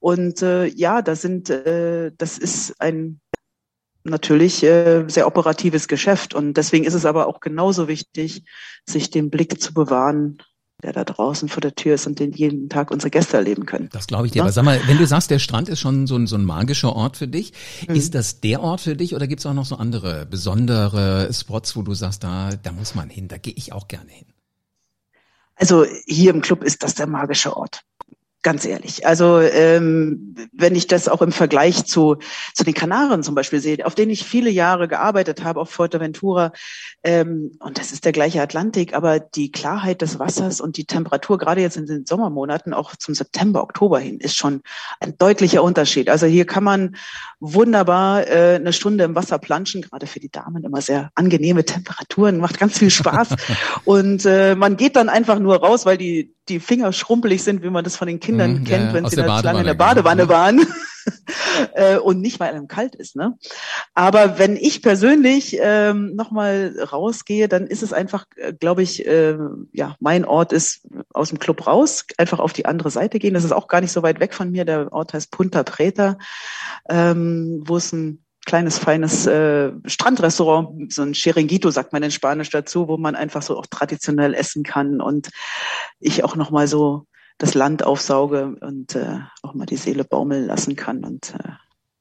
Und 0.00 0.42
äh, 0.42 0.66
ja, 0.66 1.02
da 1.02 1.14
sind, 1.14 1.50
äh, 1.50 2.12
das 2.16 2.38
ist 2.38 2.80
ein 2.80 3.20
natürlich 4.04 4.62
äh, 4.62 5.04
sehr 5.08 5.26
operatives 5.26 5.88
Geschäft. 5.88 6.34
Und 6.34 6.54
deswegen 6.54 6.84
ist 6.84 6.94
es 6.94 7.04
aber 7.04 7.26
auch 7.26 7.40
genauso 7.40 7.88
wichtig, 7.88 8.44
sich 8.86 9.10
den 9.10 9.30
Blick 9.30 9.60
zu 9.60 9.74
bewahren, 9.74 10.38
der 10.82 10.92
da 10.92 11.04
draußen 11.04 11.48
vor 11.48 11.60
der 11.60 11.74
Tür 11.74 11.94
ist 11.94 12.06
und 12.06 12.20
den 12.20 12.32
jeden 12.32 12.68
Tag 12.68 12.92
unsere 12.92 13.10
Gäste 13.10 13.36
erleben 13.36 13.66
können. 13.66 13.88
Das 13.92 14.06
glaube 14.06 14.26
ich 14.26 14.32
dir. 14.32 14.38
Ja? 14.38 14.42
Aber 14.44 14.52
sag 14.52 14.64
mal, 14.64 14.80
wenn 14.86 14.98
du 14.98 15.06
sagst, 15.06 15.30
der 15.30 15.40
Strand 15.40 15.68
ist 15.68 15.80
schon 15.80 16.06
so 16.06 16.16
ein, 16.16 16.28
so 16.28 16.36
ein 16.36 16.44
magischer 16.44 16.94
Ort 16.94 17.16
für 17.16 17.26
dich, 17.26 17.52
mhm. 17.88 17.96
ist 17.96 18.14
das 18.14 18.40
der 18.40 18.60
Ort 18.60 18.82
für 18.82 18.94
dich 18.94 19.14
oder 19.14 19.26
gibt 19.26 19.40
es 19.40 19.46
auch 19.46 19.54
noch 19.54 19.66
so 19.66 19.76
andere 19.76 20.24
besondere 20.26 21.32
Spots, 21.32 21.74
wo 21.74 21.82
du 21.82 21.94
sagst, 21.94 22.22
da, 22.22 22.50
da 22.50 22.70
muss 22.70 22.94
man 22.94 23.10
hin, 23.10 23.26
da 23.26 23.38
gehe 23.38 23.54
ich 23.56 23.72
auch 23.72 23.88
gerne 23.88 24.10
hin? 24.10 24.26
Also 25.56 25.84
hier 26.06 26.32
im 26.32 26.40
Club 26.40 26.62
ist 26.62 26.84
das 26.84 26.94
der 26.94 27.08
magische 27.08 27.56
Ort. 27.56 27.82
Ganz 28.42 28.64
ehrlich. 28.64 29.04
Also 29.04 29.40
ähm, 29.40 30.36
wenn 30.52 30.76
ich 30.76 30.86
das 30.86 31.08
auch 31.08 31.22
im 31.22 31.32
Vergleich 31.32 31.86
zu, 31.86 32.18
zu 32.54 32.62
den 32.62 32.72
Kanaren 32.72 33.24
zum 33.24 33.34
Beispiel 33.34 33.58
sehe, 33.58 33.84
auf 33.84 33.96
denen 33.96 34.12
ich 34.12 34.22
viele 34.22 34.48
Jahre 34.48 34.86
gearbeitet 34.86 35.42
habe, 35.42 35.60
auf 35.60 35.70
Fuerteventura, 35.70 36.52
ähm, 37.02 37.50
und 37.58 37.78
das 37.78 37.90
ist 37.90 38.04
der 38.04 38.12
gleiche 38.12 38.40
Atlantik, 38.40 38.94
aber 38.94 39.18
die 39.18 39.50
Klarheit 39.50 40.02
des 40.02 40.20
Wassers 40.20 40.60
und 40.60 40.76
die 40.76 40.84
Temperatur, 40.84 41.36
gerade 41.36 41.62
jetzt 41.62 41.76
in 41.76 41.86
den 41.86 42.06
Sommermonaten, 42.06 42.74
auch 42.74 42.94
zum 42.94 43.12
September, 43.16 43.60
Oktober 43.60 43.98
hin, 43.98 44.20
ist 44.20 44.36
schon 44.36 44.62
ein 45.00 45.18
deutlicher 45.18 45.64
Unterschied. 45.64 46.08
Also 46.08 46.26
hier 46.26 46.46
kann 46.46 46.62
man 46.62 46.94
wunderbar 47.40 48.24
äh, 48.28 48.54
eine 48.54 48.72
Stunde 48.72 49.02
im 49.02 49.16
Wasser 49.16 49.40
planschen, 49.40 49.82
gerade 49.82 50.06
für 50.06 50.20
die 50.20 50.30
Damen 50.30 50.62
immer 50.62 50.80
sehr 50.80 51.10
angenehme 51.16 51.64
Temperaturen, 51.64 52.38
macht 52.38 52.60
ganz 52.60 52.78
viel 52.78 52.90
Spaß. 52.90 53.30
und 53.84 54.24
äh, 54.26 54.54
man 54.54 54.76
geht 54.76 54.94
dann 54.94 55.08
einfach 55.08 55.40
nur 55.40 55.56
raus, 55.56 55.86
weil 55.86 55.98
die, 55.98 56.36
die 56.48 56.60
Finger 56.60 56.92
schrumpelig 56.92 57.42
sind, 57.42 57.64
wie 57.64 57.70
man 57.70 57.82
das 57.82 57.96
von 57.96 58.06
den 58.06 58.20
Kindern 58.28 58.60
mhm, 58.60 58.64
kennt, 58.64 58.88
ja, 58.88 58.92
wenn 58.92 59.08
sie 59.08 59.16
lange 59.16 59.60
in 59.60 59.66
der 59.66 59.74
Badewanne 59.74 60.26
genau. 60.26 60.34
waren. 60.34 60.66
Äh, 61.74 61.96
und 61.96 62.20
nicht, 62.20 62.38
weil 62.38 62.52
einem 62.52 62.68
kalt 62.68 62.94
ist. 62.94 63.16
Ne? 63.16 63.36
Aber 63.94 64.38
wenn 64.38 64.56
ich 64.56 64.82
persönlich 64.82 65.56
ähm, 65.58 66.14
nochmal 66.14 66.74
rausgehe, 66.92 67.48
dann 67.48 67.66
ist 67.66 67.82
es 67.82 67.94
einfach, 67.94 68.26
äh, 68.36 68.52
glaube 68.52 68.82
ich, 68.82 69.06
äh, 69.06 69.38
ja, 69.72 69.96
mein 70.00 70.26
Ort 70.26 70.52
ist 70.52 70.86
aus 71.14 71.30
dem 71.30 71.38
Club 71.38 71.66
raus, 71.66 72.04
einfach 72.18 72.40
auf 72.40 72.52
die 72.52 72.66
andere 72.66 72.90
Seite 72.90 73.18
gehen. 73.18 73.32
Das 73.32 73.44
ist 73.44 73.52
auch 73.52 73.68
gar 73.68 73.80
nicht 73.80 73.92
so 73.92 74.02
weit 74.02 74.20
weg 74.20 74.34
von 74.34 74.50
mir. 74.50 74.66
Der 74.66 74.92
Ort 74.92 75.14
heißt 75.14 75.30
Punta 75.30 75.62
Preta, 75.62 76.18
ähm, 76.90 77.62
wo 77.66 77.78
es 77.78 77.92
ein 77.92 78.22
kleines, 78.48 78.78
feines 78.78 79.26
äh, 79.26 79.72
Strandrestaurant, 79.84 80.90
so 80.92 81.02
ein 81.02 81.12
Chiringuito 81.12 81.70
sagt 81.70 81.92
man 81.92 82.02
in 82.02 82.10
Spanisch 82.10 82.48
dazu, 82.48 82.88
wo 82.88 82.96
man 82.96 83.14
einfach 83.14 83.42
so 83.42 83.58
auch 83.58 83.66
traditionell 83.66 84.32
essen 84.32 84.62
kann 84.62 85.02
und 85.02 85.28
ich 86.00 86.24
auch 86.24 86.34
nochmal 86.34 86.66
so 86.66 87.04
das 87.38 87.54
Land 87.54 87.84
aufsauge 87.84 88.56
und 88.60 88.94
äh, 88.94 89.20
auch 89.42 89.54
mal 89.54 89.66
die 89.66 89.76
Seele 89.76 90.04
baumeln 90.04 90.46
lassen 90.46 90.76
kann 90.76 91.04
und 91.04 91.34
äh, 91.34 91.52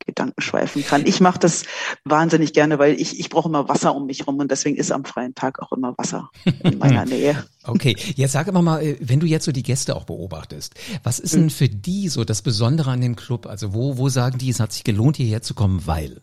Gedanken 0.08 0.42
schweifen 0.42 0.84
kann. 0.84 1.06
Ich 1.06 1.20
mache 1.20 1.38
das 1.38 1.66
wahnsinnig 2.06 2.54
gerne, 2.54 2.80
weil 2.80 3.00
ich, 3.00 3.20
ich 3.20 3.30
brauche 3.30 3.50
immer 3.50 3.70
Wasser 3.70 3.94
um 3.94 4.08
mich 4.08 4.26
rum 4.26 4.38
und 4.40 4.50
deswegen 4.50 4.78
ist 4.78 4.92
am 4.92 5.06
freien 5.06 5.36
Tag 5.36 5.62
auch 5.62 5.72
immer 5.74 5.96
Wasser 5.98 6.30
in 6.64 6.78
meiner 6.80 7.06
Nähe. 7.06 7.46
Okay, 7.64 7.96
jetzt 8.16 8.32
sag 8.32 8.48
aber 8.48 8.62
mal, 8.62 8.82
äh, 8.82 8.98
wenn 9.00 9.20
du 9.20 9.28
jetzt 9.28 9.46
so 9.46 9.52
die 9.52 9.64
Gäste 9.64 9.96
auch 9.96 10.06
beobachtest, 10.06 10.74
was 11.04 11.20
ist 11.20 11.36
denn 11.36 11.44
hm. 11.44 11.50
für 11.50 11.70
die 11.70 12.08
so 12.08 12.24
das 12.24 12.42
Besondere 12.42 12.90
an 12.92 13.02
dem 13.02 13.16
Club? 13.16 13.46
Also 13.46 13.74
wo, 13.74 13.98
wo 13.98 14.10
sagen 14.10 14.38
die, 14.38 14.50
es 14.50 14.60
hat 14.60 14.72
sich 14.72 14.84
gelohnt, 14.84 15.18
hierher 15.18 15.42
zu 15.42 15.54
kommen, 15.54 15.86
weil? 15.86 16.22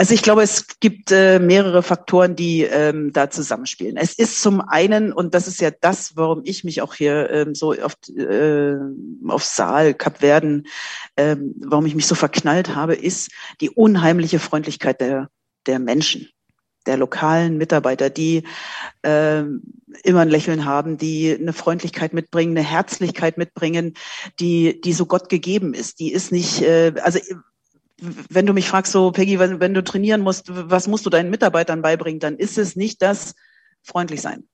Also 0.00 0.14
ich 0.14 0.22
glaube, 0.22 0.40
es 0.40 0.80
gibt 0.80 1.12
äh, 1.12 1.38
mehrere 1.38 1.82
Faktoren, 1.82 2.34
die 2.34 2.62
ähm, 2.62 3.12
da 3.12 3.28
zusammenspielen. 3.28 3.98
Es 3.98 4.14
ist 4.14 4.40
zum 4.40 4.62
einen, 4.62 5.12
und 5.12 5.34
das 5.34 5.46
ist 5.46 5.60
ja 5.60 5.70
das, 5.70 6.16
warum 6.16 6.40
ich 6.44 6.64
mich 6.64 6.80
auch 6.80 6.94
hier 6.94 7.28
ähm, 7.28 7.54
so 7.54 7.74
auf, 7.74 7.96
äh, 8.08 8.76
auf 9.28 9.44
Saal, 9.44 9.92
Kapverden, 9.92 10.66
ähm, 11.18 11.54
warum 11.58 11.84
ich 11.84 11.94
mich 11.94 12.06
so 12.06 12.14
verknallt 12.14 12.74
habe, 12.74 12.94
ist 12.94 13.30
die 13.60 13.68
unheimliche 13.68 14.38
Freundlichkeit 14.38 15.02
der, 15.02 15.28
der 15.66 15.78
Menschen. 15.78 16.30
der 16.86 16.96
lokalen 16.96 17.58
Mitarbeiter, 17.58 18.08
die 18.08 18.44
äh, 19.02 19.42
immer 20.02 20.20
ein 20.20 20.30
Lächeln 20.30 20.64
haben, 20.64 20.96
die 20.96 21.36
eine 21.38 21.52
Freundlichkeit 21.52 22.14
mitbringen, 22.14 22.56
eine 22.56 22.66
Herzlichkeit 22.66 23.36
mitbringen, 23.36 23.94
die, 24.38 24.80
die 24.80 24.92
so 24.94 25.04
Gott 25.04 25.28
gegeben 25.28 25.74
ist. 25.74 26.00
Die 26.00 26.10
ist 26.10 26.32
nicht, 26.32 26.62
äh, 26.62 26.94
also 27.02 27.18
wenn 28.00 28.46
du 28.46 28.52
mich 28.52 28.68
fragst, 28.68 28.92
so 28.92 29.10
Peggy, 29.12 29.38
wenn, 29.38 29.60
wenn 29.60 29.74
du 29.74 29.84
trainieren 29.84 30.20
musst, 30.20 30.46
was 30.48 30.88
musst 30.88 31.06
du 31.06 31.10
deinen 31.10 31.30
Mitarbeitern 31.30 31.82
beibringen, 31.82 32.20
dann 32.20 32.36
ist 32.36 32.58
es 32.58 32.76
nicht 32.76 33.02
das 33.02 33.34
freundlich 33.82 34.20
sein. 34.20 34.48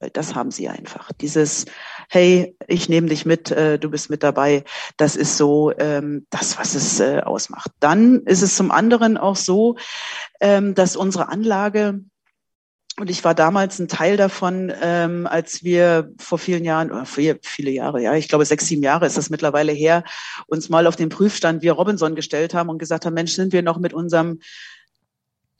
Weil 0.00 0.10
das 0.10 0.34
haben 0.34 0.50
sie 0.50 0.68
einfach. 0.68 1.12
Dieses, 1.12 1.66
hey, 2.10 2.56
ich 2.66 2.88
nehme 2.88 3.08
dich 3.08 3.24
mit, 3.24 3.50
äh, 3.50 3.78
du 3.78 3.90
bist 3.90 4.10
mit 4.10 4.22
dabei, 4.22 4.64
das 4.96 5.16
ist 5.16 5.36
so 5.36 5.72
ähm, 5.78 6.26
das, 6.30 6.58
was 6.58 6.74
es 6.74 7.00
äh, 7.00 7.20
ausmacht. 7.20 7.70
Dann 7.80 8.22
ist 8.26 8.42
es 8.42 8.56
zum 8.56 8.70
anderen 8.70 9.16
auch 9.16 9.36
so, 9.36 9.76
ähm, 10.40 10.74
dass 10.74 10.96
unsere 10.96 11.28
Anlage 11.28 12.00
und 12.98 13.10
ich 13.10 13.24
war 13.24 13.34
damals 13.34 13.78
ein 13.78 13.88
Teil 13.88 14.16
davon, 14.16 14.72
ähm, 14.80 15.26
als 15.26 15.64
wir 15.64 16.12
vor 16.18 16.38
vielen 16.38 16.64
Jahren, 16.64 16.92
oder 16.92 17.06
viele, 17.06 17.38
viele 17.42 17.70
Jahre, 17.70 18.00
ja, 18.00 18.14
ich 18.14 18.28
glaube 18.28 18.44
sechs, 18.44 18.66
sieben 18.66 18.82
Jahre 18.82 19.06
ist 19.06 19.16
das 19.16 19.30
mittlerweile 19.30 19.72
her, 19.72 20.04
uns 20.46 20.68
mal 20.68 20.86
auf 20.86 20.94
den 20.94 21.08
Prüfstand 21.08 21.62
wir 21.62 21.72
Robinson 21.72 22.14
gestellt 22.14 22.54
haben 22.54 22.68
und 22.68 22.78
gesagt 22.78 23.04
haben, 23.04 23.14
Mensch, 23.14 23.32
sind 23.32 23.52
wir 23.52 23.62
noch 23.62 23.78
mit 23.78 23.92
unserem, 23.92 24.38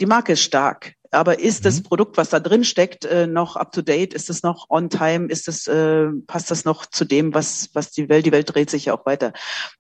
die 0.01 0.07
Marke 0.07 0.35
ist 0.35 0.43
stark, 0.43 0.95
aber 1.15 1.39
ist 1.39 1.61
mhm. 1.61 1.65
das 1.65 1.83
Produkt, 1.83 2.17
was 2.17 2.31
da 2.31 2.41
drin 2.41 2.65
steckt, 2.65 3.05
äh, 3.05 3.27
noch 3.27 3.57
up 3.57 3.73
to 3.73 3.83
date? 3.83 4.15
Ist 4.15 4.31
es 4.31 4.43
noch 4.43 4.69
on 4.69 4.91
time? 4.91 5.29
Ist 5.29 5.49
es, 5.49 5.67
äh, 5.67 6.09
passt 6.27 6.51
das 6.51 6.65
noch 6.65 6.87
zu 6.87 7.05
dem, 7.05 7.35
was, 7.35 7.71
was 7.73 7.91
die 7.91 8.09
Welt, 8.09 8.27
die 8.27 8.33
Welt 8.33 8.53
dreht 8.55 8.71
sich 8.71 8.87
ja 8.87 8.95
auch 8.95 9.07
weiter. 9.07 9.33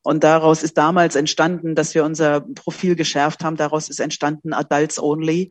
Und 0.02 0.24
daraus 0.24 0.62
ist 0.62 0.78
damals 0.78 1.16
entstanden, 1.16 1.74
dass 1.74 1.94
wir 1.94 2.04
unser 2.04 2.40
Profil 2.40 2.96
geschärft 2.96 3.44
haben. 3.44 3.56
Daraus 3.56 3.88
ist 3.88 4.00
entstanden 4.00 4.52
Adults 4.52 4.98
Only. 4.98 5.50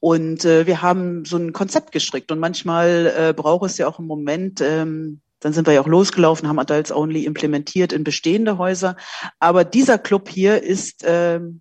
Und 0.00 0.44
äh, 0.44 0.66
wir 0.66 0.82
haben 0.82 1.24
so 1.24 1.36
ein 1.36 1.52
Konzept 1.52 1.92
gestrickt 1.92 2.32
und 2.32 2.38
manchmal 2.38 3.12
äh, 3.16 3.32
braucht 3.34 3.66
es 3.70 3.78
ja 3.78 3.86
auch 3.86 3.98
einen 3.98 4.08
Moment, 4.08 4.60
ähm, 4.60 5.20
dann 5.40 5.52
sind 5.52 5.66
wir 5.66 5.74
ja 5.74 5.80
auch 5.80 5.86
losgelaufen, 5.86 6.48
haben 6.48 6.58
Adults 6.58 6.92
Only 6.92 7.24
implementiert 7.24 7.92
in 7.92 8.04
bestehende 8.04 8.58
Häuser. 8.58 8.96
Aber 9.38 9.64
dieser 9.64 9.98
Club 9.98 10.28
hier 10.28 10.62
ist 10.62 11.02
ähm, 11.06 11.60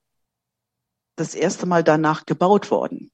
das 1.16 1.36
erste 1.36 1.66
Mal 1.66 1.84
danach 1.84 2.26
gebaut 2.26 2.72
worden 2.72 3.12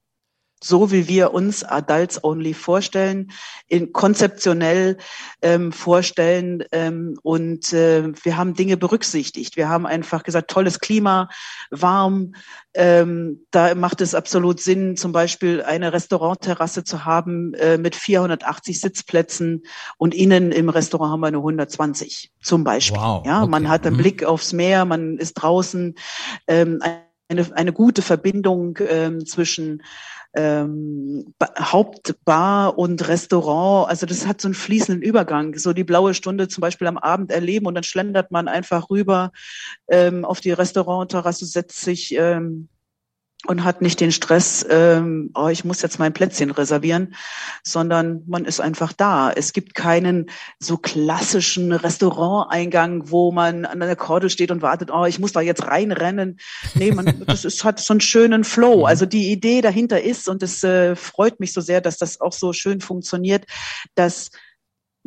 so 0.62 0.90
wie 0.90 1.06
wir 1.06 1.34
uns 1.34 1.62
Adults 1.64 2.22
Only 2.24 2.54
vorstellen, 2.54 3.30
in, 3.68 3.92
konzeptionell 3.92 4.96
ähm, 5.42 5.72
vorstellen. 5.72 6.64
Ähm, 6.72 7.18
und 7.22 7.72
äh, 7.72 8.12
wir 8.22 8.36
haben 8.36 8.54
Dinge 8.54 8.76
berücksichtigt. 8.76 9.56
Wir 9.56 9.68
haben 9.68 9.86
einfach 9.86 10.22
gesagt, 10.22 10.50
tolles 10.50 10.80
Klima, 10.80 11.28
warm. 11.70 12.34
Ähm, 12.74 13.46
da 13.50 13.74
macht 13.74 14.00
es 14.00 14.14
absolut 14.14 14.60
Sinn, 14.60 14.96
zum 14.96 15.12
Beispiel 15.12 15.62
eine 15.62 15.92
Restaurantterrasse 15.92 16.84
zu 16.84 17.04
haben 17.04 17.54
äh, 17.54 17.78
mit 17.78 17.94
480 17.94 18.80
Sitzplätzen 18.80 19.62
und 19.98 20.14
innen 20.14 20.52
im 20.52 20.68
Restaurant 20.68 21.12
haben 21.12 21.20
wir 21.20 21.28
eine 21.28 21.38
120 21.38 22.32
zum 22.42 22.64
Beispiel. 22.64 22.98
Wow, 22.98 23.24
ja, 23.26 23.42
okay. 23.42 23.50
man 23.50 23.68
hat 23.68 23.86
einen 23.86 23.96
mhm. 23.96 24.00
Blick 24.00 24.24
aufs 24.24 24.52
Meer, 24.52 24.84
man 24.84 25.18
ist 25.18 25.34
draußen. 25.34 25.94
Ähm, 26.46 26.80
eine, 27.28 27.46
eine 27.56 27.72
gute 27.72 28.02
Verbindung 28.02 28.78
ähm, 28.88 29.26
zwischen 29.26 29.82
ähm, 30.36 31.34
Hauptbar 31.58 32.78
und 32.78 33.08
Restaurant. 33.08 33.88
Also 33.88 34.06
das 34.06 34.26
hat 34.26 34.40
so 34.40 34.48
einen 34.48 34.54
fließenden 34.54 35.02
Übergang. 35.02 35.56
So 35.58 35.72
die 35.72 35.84
blaue 35.84 36.14
Stunde 36.14 36.48
zum 36.48 36.60
Beispiel 36.60 36.86
am 36.86 36.98
Abend 36.98 37.32
erleben 37.32 37.66
und 37.66 37.74
dann 37.74 37.82
schlendert 37.82 38.30
man 38.30 38.46
einfach 38.46 38.90
rüber 38.90 39.32
ähm, 39.88 40.24
auf 40.24 40.40
die 40.40 40.52
Restaurantterrasse, 40.52 41.46
setzt 41.46 41.80
sich 41.80 42.14
ähm, 42.14 42.68
und 43.48 43.64
hat 43.64 43.82
nicht 43.82 44.00
den 44.00 44.12
Stress, 44.12 44.64
ähm, 44.68 45.30
oh, 45.34 45.48
ich 45.48 45.64
muss 45.64 45.82
jetzt 45.82 45.98
mein 45.98 46.12
Plätzchen 46.12 46.50
reservieren, 46.50 47.14
sondern 47.62 48.22
man 48.26 48.44
ist 48.44 48.60
einfach 48.60 48.92
da. 48.92 49.30
Es 49.30 49.52
gibt 49.52 49.74
keinen 49.74 50.30
so 50.58 50.76
klassischen 50.76 51.72
Restauranteingang, 51.72 53.10
wo 53.10 53.32
man 53.32 53.64
an 53.64 53.80
der 53.80 53.96
Kordel 53.96 54.30
steht 54.30 54.50
und 54.50 54.62
wartet, 54.62 54.90
oh, 54.90 55.04
ich 55.04 55.18
muss 55.18 55.32
da 55.32 55.40
jetzt 55.40 55.66
reinrennen. 55.66 56.38
Nee, 56.74 56.92
man, 56.92 57.24
das 57.26 57.44
ist, 57.44 57.64
hat 57.64 57.80
so 57.80 57.92
einen 57.92 58.00
schönen 58.00 58.44
Flow. 58.44 58.80
Mhm. 58.80 58.84
Also 58.84 59.06
die 59.06 59.30
Idee 59.30 59.60
dahinter 59.60 60.02
ist, 60.02 60.28
und 60.28 60.42
es 60.42 60.62
äh, 60.64 60.96
freut 60.96 61.40
mich 61.40 61.52
so 61.52 61.60
sehr, 61.60 61.80
dass 61.80 61.98
das 61.98 62.20
auch 62.20 62.32
so 62.32 62.52
schön 62.52 62.80
funktioniert, 62.80 63.44
dass 63.94 64.30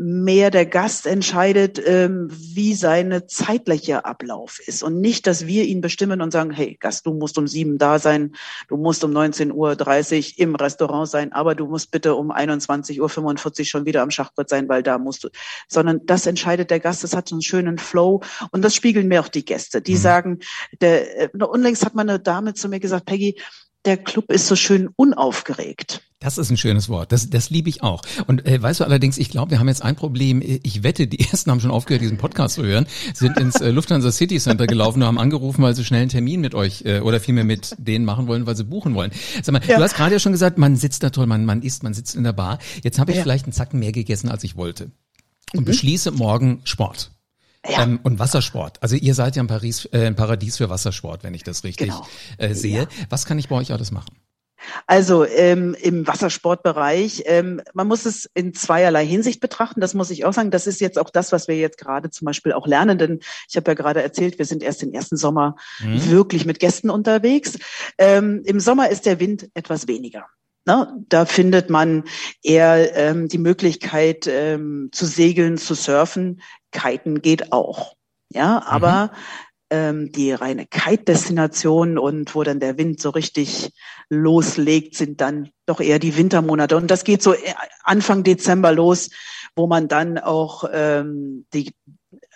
mehr 0.01 0.49
der 0.49 0.65
Gast 0.65 1.05
entscheidet, 1.05 1.77
ähm, 1.85 2.29
wie 2.31 2.73
seine 2.73 3.27
zeitliche 3.27 4.05
Ablauf 4.05 4.59
ist 4.65 4.81
und 4.81 5.01
nicht, 5.01 5.27
dass 5.27 5.45
wir 5.45 5.65
ihn 5.65 5.81
bestimmen 5.81 6.21
und 6.21 6.31
sagen, 6.31 6.51
hey 6.51 6.77
Gast, 6.79 7.05
du 7.05 7.13
musst 7.13 7.37
um 7.37 7.47
sieben 7.47 7.77
da 7.77 7.99
sein, 7.99 8.33
du 8.69 8.77
musst 8.77 9.03
um 9.03 9.11
19.30 9.11 9.51
Uhr 9.55 10.39
im 10.39 10.55
Restaurant 10.55 11.09
sein, 11.09 11.33
aber 11.33 11.53
du 11.53 11.67
musst 11.67 11.91
bitte 11.91 12.15
um 12.15 12.31
21.45 12.31 13.59
Uhr 13.59 13.65
schon 13.65 13.85
wieder 13.85 14.01
am 14.01 14.09
Schachbrett 14.09 14.47
sein, 14.47 14.69
weil 14.69 14.83
da 14.83 14.97
musst 14.97 15.25
du, 15.25 15.29
sondern 15.67 16.05
das 16.05 16.25
entscheidet 16.27 16.71
der 16.71 16.79
Gast, 16.79 17.03
das 17.03 17.13
hat 17.13 17.27
so 17.27 17.35
einen 17.35 17.41
schönen 17.41 17.77
Flow 17.77 18.21
und 18.51 18.63
das 18.63 18.75
spiegeln 18.75 19.09
mir 19.09 19.19
auch 19.19 19.27
die 19.27 19.43
Gäste, 19.43 19.81
die 19.81 19.95
mhm. 19.95 19.97
sagen, 19.97 20.39
der, 20.79 21.33
äh, 21.33 21.43
unlängst 21.43 21.85
hat 21.85 21.95
meine 21.95 22.21
Dame 22.21 22.53
zu 22.53 22.69
mir 22.69 22.79
gesagt, 22.79 23.05
Peggy, 23.05 23.35
der 23.85 23.97
Club 23.97 24.31
ist 24.31 24.47
so 24.47 24.55
schön 24.55 24.89
unaufgeregt. 24.95 26.01
Das 26.21 26.37
ist 26.37 26.49
ein 26.49 26.57
schönes 26.57 26.89
Wort. 26.89 27.13
Das, 27.13 27.29
das 27.29 27.49
liebe 27.49 27.69
ich 27.69 27.81
auch. 27.81 28.01
Und 28.27 28.45
äh, 28.45 28.61
weißt 28.61 28.81
du 28.81 28.83
allerdings, 28.83 29.17
ich 29.17 29.29
glaube, 29.29 29.51
wir 29.51 29.59
haben 29.59 29.69
jetzt 29.69 29.81
ein 29.81 29.95
Problem. 29.95 30.41
Ich 30.41 30.83
wette, 30.83 31.07
die 31.07 31.19
ersten 31.31 31.49
haben 31.49 31.61
schon 31.61 31.71
aufgehört, 31.71 32.01
diesen 32.01 32.17
Podcast 32.17 32.55
zu 32.55 32.63
hören, 32.63 32.87
sind 33.13 33.37
ins 33.37 33.55
äh, 33.61 33.71
Lufthansa 33.71 34.11
City 34.11 34.37
Center 34.37 34.67
gelaufen 34.67 35.01
und 35.01 35.07
haben 35.07 35.17
angerufen, 35.17 35.63
weil 35.63 35.75
sie 35.75 35.85
schnell 35.85 36.01
einen 36.01 36.09
Termin 36.09 36.41
mit 36.41 36.55
euch 36.55 36.83
äh, 36.83 36.99
oder 36.99 37.21
vielmehr 37.21 37.45
mit 37.45 37.73
denen 37.77 38.03
machen 38.03 38.27
wollen, 38.27 38.45
weil 38.45 38.57
sie 38.57 38.65
buchen 38.65 38.95
wollen. 38.95 39.11
Sag 39.41 39.53
mal, 39.53 39.61
ja. 39.65 39.77
du 39.77 39.83
hast 39.83 39.95
gerade 39.95 40.11
ja 40.11 40.19
schon 40.19 40.33
gesagt, 40.33 40.57
man 40.57 40.75
sitzt 40.75 41.03
da 41.03 41.09
toll, 41.09 41.25
man, 41.25 41.45
man 41.45 41.61
isst, 41.61 41.83
man 41.83 41.93
sitzt 41.93 42.15
in 42.15 42.25
der 42.25 42.33
Bar. 42.33 42.59
Jetzt 42.83 42.99
habe 42.99 43.11
ich 43.11 43.17
ja. 43.17 43.23
vielleicht 43.23 43.45
einen 43.45 43.53
Zacken 43.53 43.79
mehr 43.79 43.93
gegessen, 43.93 44.27
als 44.27 44.43
ich 44.43 44.57
wollte. 44.57 44.91
Und 45.53 45.61
mhm. 45.61 45.65
beschließe 45.65 46.11
morgen 46.11 46.59
Sport. 46.65 47.11
Ja. 47.67 47.83
Ähm, 47.83 47.99
und 48.03 48.19
Wassersport. 48.19 48.81
Also 48.81 48.95
ihr 48.95 49.13
seid 49.13 49.35
ja 49.35 49.43
ein, 49.43 49.47
Paris, 49.47 49.85
äh, 49.91 50.05
ein 50.05 50.15
Paradies 50.15 50.57
für 50.57 50.69
Wassersport, 50.69 51.23
wenn 51.23 51.33
ich 51.33 51.43
das 51.43 51.63
richtig 51.63 51.89
genau. 51.89 52.07
äh, 52.37 52.53
sehe. 52.53 52.81
Ja. 52.81 52.87
Was 53.09 53.25
kann 53.25 53.37
ich 53.37 53.49
bei 53.49 53.55
euch 53.55 53.71
alles 53.71 53.91
machen? 53.91 54.15
Also 54.87 55.25
ähm, 55.25 55.75
im 55.81 56.05
Wassersportbereich, 56.05 57.23
ähm, 57.25 57.61
man 57.73 57.87
muss 57.87 58.05
es 58.05 58.29
in 58.33 58.53
zweierlei 58.53 59.05
Hinsicht 59.05 59.39
betrachten. 59.39 59.81
Das 59.81 59.93
muss 59.93 60.09
ich 60.09 60.25
auch 60.25 60.33
sagen. 60.33 60.51
Das 60.51 60.67
ist 60.67 60.81
jetzt 60.81 60.99
auch 60.99 61.09
das, 61.09 61.31
was 61.31 61.47
wir 61.47 61.55
jetzt 61.55 61.77
gerade 61.77 62.09
zum 62.09 62.25
Beispiel 62.25 62.53
auch 62.53 62.67
lernen. 62.67 62.97
Denn 62.97 63.19
ich 63.49 63.55
habe 63.55 63.71
ja 63.71 63.75
gerade 63.75 64.01
erzählt, 64.01 64.37
wir 64.37 64.45
sind 64.45 64.63
erst 64.63 64.81
den 64.81 64.93
ersten 64.93 65.17
Sommer 65.17 65.55
mhm. 65.79 66.09
wirklich 66.09 66.45
mit 66.45 66.59
Gästen 66.59 66.89
unterwegs. 66.89 67.57
Ähm, 67.97 68.41
Im 68.45 68.59
Sommer 68.59 68.89
ist 68.89 69.05
der 69.05 69.19
Wind 69.19 69.49
etwas 69.53 69.87
weniger. 69.87 70.25
Ne? 70.65 71.03
Da 71.09 71.25
findet 71.25 71.69
man 71.69 72.03
eher 72.43 72.95
ähm, 72.95 73.27
die 73.27 73.37
Möglichkeit 73.37 74.27
ähm, 74.27 74.89
zu 74.91 75.05
segeln, 75.05 75.57
zu 75.57 75.73
surfen. 75.73 76.41
Kiten 76.71 77.21
geht 77.21 77.51
auch. 77.51 77.95
Ja, 78.29 78.63
aber 78.65 79.11
mhm 79.11 79.17
ähm, 79.69 80.11
die 80.11 80.31
reine 80.31 80.65
Kite-Destination 80.65 81.97
und 81.97 82.33
wo 82.33 82.43
dann 82.43 82.59
der 82.59 82.77
Wind 82.77 83.01
so 83.01 83.09
richtig 83.11 83.71
loslegt, 84.09 84.95
sind 84.95 85.21
dann 85.21 85.51
doch 85.65 85.79
eher 85.79 85.99
die 85.99 86.17
Wintermonate. 86.17 86.75
Und 86.75 86.89
das 86.89 87.03
geht 87.03 87.21
so 87.21 87.33
äh, 87.33 87.53
Anfang 87.83 88.23
Dezember 88.23 88.71
los, 88.71 89.09
wo 89.55 89.67
man 89.67 89.87
dann 89.87 90.17
auch 90.17 90.65
ähm, 90.71 91.45
die 91.53 91.71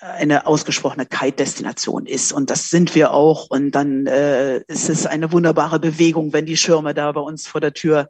eine 0.03 0.45
ausgesprochene 0.45 1.05
Kite-Destination 1.05 2.05
ist. 2.05 2.33
Und 2.33 2.49
das 2.49 2.69
sind 2.69 2.93
wir 2.93 3.13
auch. 3.13 3.49
Und 3.49 3.71
dann 3.71 4.05
äh, 4.05 4.59
ist 4.67 4.89
es 4.89 5.05
eine 5.05 5.31
wunderbare 5.31 5.79
Bewegung, 5.79 6.33
wenn 6.33 6.45
die 6.45 6.57
Schirme 6.57 6.93
da 6.93 7.11
bei 7.13 7.21
uns 7.21 7.47
vor 7.47 7.61
der 7.61 7.73
Tür 7.73 8.09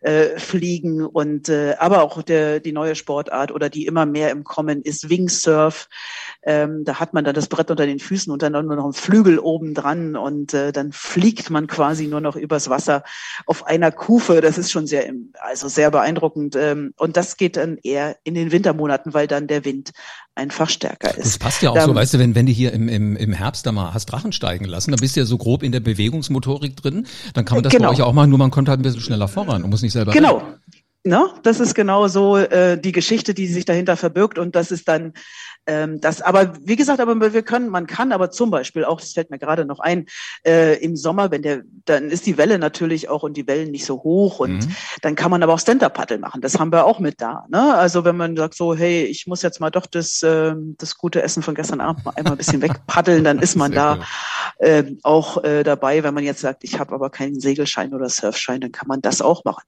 äh, 0.00 0.38
fliegen. 0.38 1.04
Und 1.04 1.48
äh, 1.48 1.74
aber 1.78 2.02
auch 2.02 2.22
der, 2.22 2.60
die 2.60 2.72
neue 2.72 2.94
Sportart 2.94 3.50
oder 3.50 3.68
die 3.68 3.86
immer 3.86 4.06
mehr 4.06 4.30
im 4.30 4.44
Kommen 4.44 4.82
ist 4.82 5.10
Wingsurf. 5.10 5.88
Ähm, 6.44 6.84
da 6.84 7.00
hat 7.00 7.14
man 7.14 7.24
dann 7.24 7.34
das 7.34 7.48
Brett 7.48 7.70
unter 7.70 7.86
den 7.86 7.98
Füßen 7.98 8.32
und 8.32 8.42
dann 8.42 8.52
nur 8.52 8.76
noch 8.76 8.84
einen 8.84 8.92
Flügel 8.92 9.38
oben 9.40 9.74
dran 9.74 10.16
und 10.16 10.54
äh, 10.54 10.70
dann 10.70 10.92
fliegt 10.92 11.50
man 11.50 11.66
quasi 11.66 12.06
nur 12.06 12.20
noch 12.20 12.36
übers 12.36 12.70
Wasser 12.70 13.02
auf 13.46 13.66
einer 13.66 13.90
Kufe. 13.90 14.40
Das 14.40 14.56
ist 14.56 14.70
schon 14.70 14.86
sehr, 14.86 15.10
also 15.40 15.66
sehr 15.68 15.90
beeindruckend. 15.90 16.54
Ähm, 16.54 16.94
und 16.96 17.16
das 17.16 17.36
geht 17.36 17.56
dann 17.56 17.78
eher 17.82 18.16
in 18.22 18.34
den 18.34 18.52
Wintermonaten, 18.52 19.14
weil 19.14 19.26
dann 19.26 19.48
der 19.48 19.64
Wind 19.64 19.92
einfach 20.34 20.68
stärker 20.68 21.16
ist. 21.16 21.23
Das 21.24 21.38
passt 21.38 21.62
ja 21.62 21.70
auch 21.70 21.74
da, 21.74 21.86
so, 21.86 21.94
weißt 21.94 22.14
du, 22.14 22.18
wenn, 22.18 22.34
wenn 22.34 22.46
du 22.46 22.52
hier 22.52 22.72
im, 22.72 22.88
im, 22.88 23.16
im 23.16 23.32
Herbst 23.32 23.66
da 23.66 23.72
mal 23.72 23.94
hast 23.94 24.06
Drachen 24.06 24.32
steigen 24.32 24.66
lassen, 24.66 24.90
dann 24.90 25.00
bist 25.00 25.16
du 25.16 25.20
ja 25.20 25.26
so 25.26 25.38
grob 25.38 25.62
in 25.62 25.72
der 25.72 25.80
Bewegungsmotorik 25.80 26.76
drin, 26.76 27.06
dann 27.32 27.44
kann 27.44 27.56
man 27.56 27.64
das 27.64 27.72
genau. 27.72 27.88
bei 27.88 27.94
euch 27.94 28.02
auch 28.02 28.12
machen, 28.12 28.30
nur 28.30 28.38
man 28.38 28.50
kommt 28.50 28.68
halt 28.68 28.80
ein 28.80 28.82
bisschen 28.82 29.00
schneller 29.00 29.28
voran 29.28 29.62
und 29.62 29.70
muss 29.70 29.82
nicht 29.82 29.92
selber 29.92 30.12
Genau. 30.12 30.42
Ne? 31.06 31.28
Das 31.42 31.60
ist 31.60 31.74
genau 31.74 32.08
so 32.08 32.36
äh, 32.38 32.80
die 32.80 32.92
Geschichte, 32.92 33.34
die 33.34 33.46
sich 33.46 33.64
dahinter 33.64 33.96
verbirgt 33.96 34.38
und 34.38 34.54
das 34.54 34.70
ist 34.70 34.88
dann 34.88 35.12
Ähm, 35.66 36.00
das, 36.00 36.20
aber 36.20 36.54
wie 36.60 36.76
gesagt, 36.76 37.00
aber 37.00 37.32
wir 37.32 37.42
können, 37.42 37.68
man 37.68 37.86
kann 37.86 38.12
aber 38.12 38.30
zum 38.30 38.50
Beispiel 38.50 38.84
auch, 38.84 39.00
das 39.00 39.12
fällt 39.12 39.30
mir 39.30 39.38
gerade 39.38 39.64
noch 39.64 39.80
ein, 39.80 40.06
äh, 40.46 40.78
im 40.82 40.96
Sommer, 40.96 41.30
wenn 41.30 41.42
der, 41.42 41.62
dann 41.84 42.10
ist 42.10 42.26
die 42.26 42.36
Welle 42.36 42.58
natürlich 42.58 43.08
auch 43.08 43.22
und 43.22 43.36
die 43.36 43.46
Wellen 43.46 43.70
nicht 43.70 43.86
so 43.86 44.02
hoch 44.02 44.40
und 44.40 44.66
mhm. 44.66 44.76
dann 45.02 45.14
kann 45.14 45.30
man 45.30 45.42
aber 45.42 45.54
auch 45.54 45.58
Stand-Up-Paddle 45.58 46.18
machen. 46.18 46.40
Das 46.40 46.58
haben 46.58 46.70
wir 46.72 46.84
auch 46.84 46.98
mit 46.98 47.20
da. 47.20 47.46
Ne? 47.48 47.74
Also 47.74 48.04
wenn 48.04 48.16
man 48.16 48.36
sagt 48.36 48.54
so, 48.54 48.74
hey, 48.74 49.04
ich 49.04 49.26
muss 49.26 49.42
jetzt 49.42 49.60
mal 49.60 49.70
doch 49.70 49.86
das, 49.86 50.22
äh, 50.22 50.54
das 50.78 50.96
gute 50.98 51.22
Essen 51.22 51.42
von 51.42 51.54
gestern 51.54 51.80
Abend 51.80 52.04
mal 52.04 52.12
einmal 52.16 52.34
ein 52.34 52.38
bisschen 52.38 52.60
wegpaddeln, 52.62 53.24
dann 53.24 53.38
ist 53.38 53.56
man 53.56 53.72
da 53.72 54.00
äh, 54.58 54.84
auch 55.02 55.42
äh, 55.44 55.62
dabei. 55.62 56.02
Wenn 56.02 56.14
man 56.14 56.24
jetzt 56.24 56.40
sagt, 56.40 56.64
ich 56.64 56.78
habe 56.78 56.94
aber 56.94 57.10
keinen 57.10 57.40
Segelschein 57.40 57.94
oder 57.94 58.08
Surfschein, 58.08 58.60
dann 58.60 58.72
kann 58.72 58.88
man 58.88 59.00
das 59.00 59.22
auch 59.22 59.44
machen. 59.44 59.64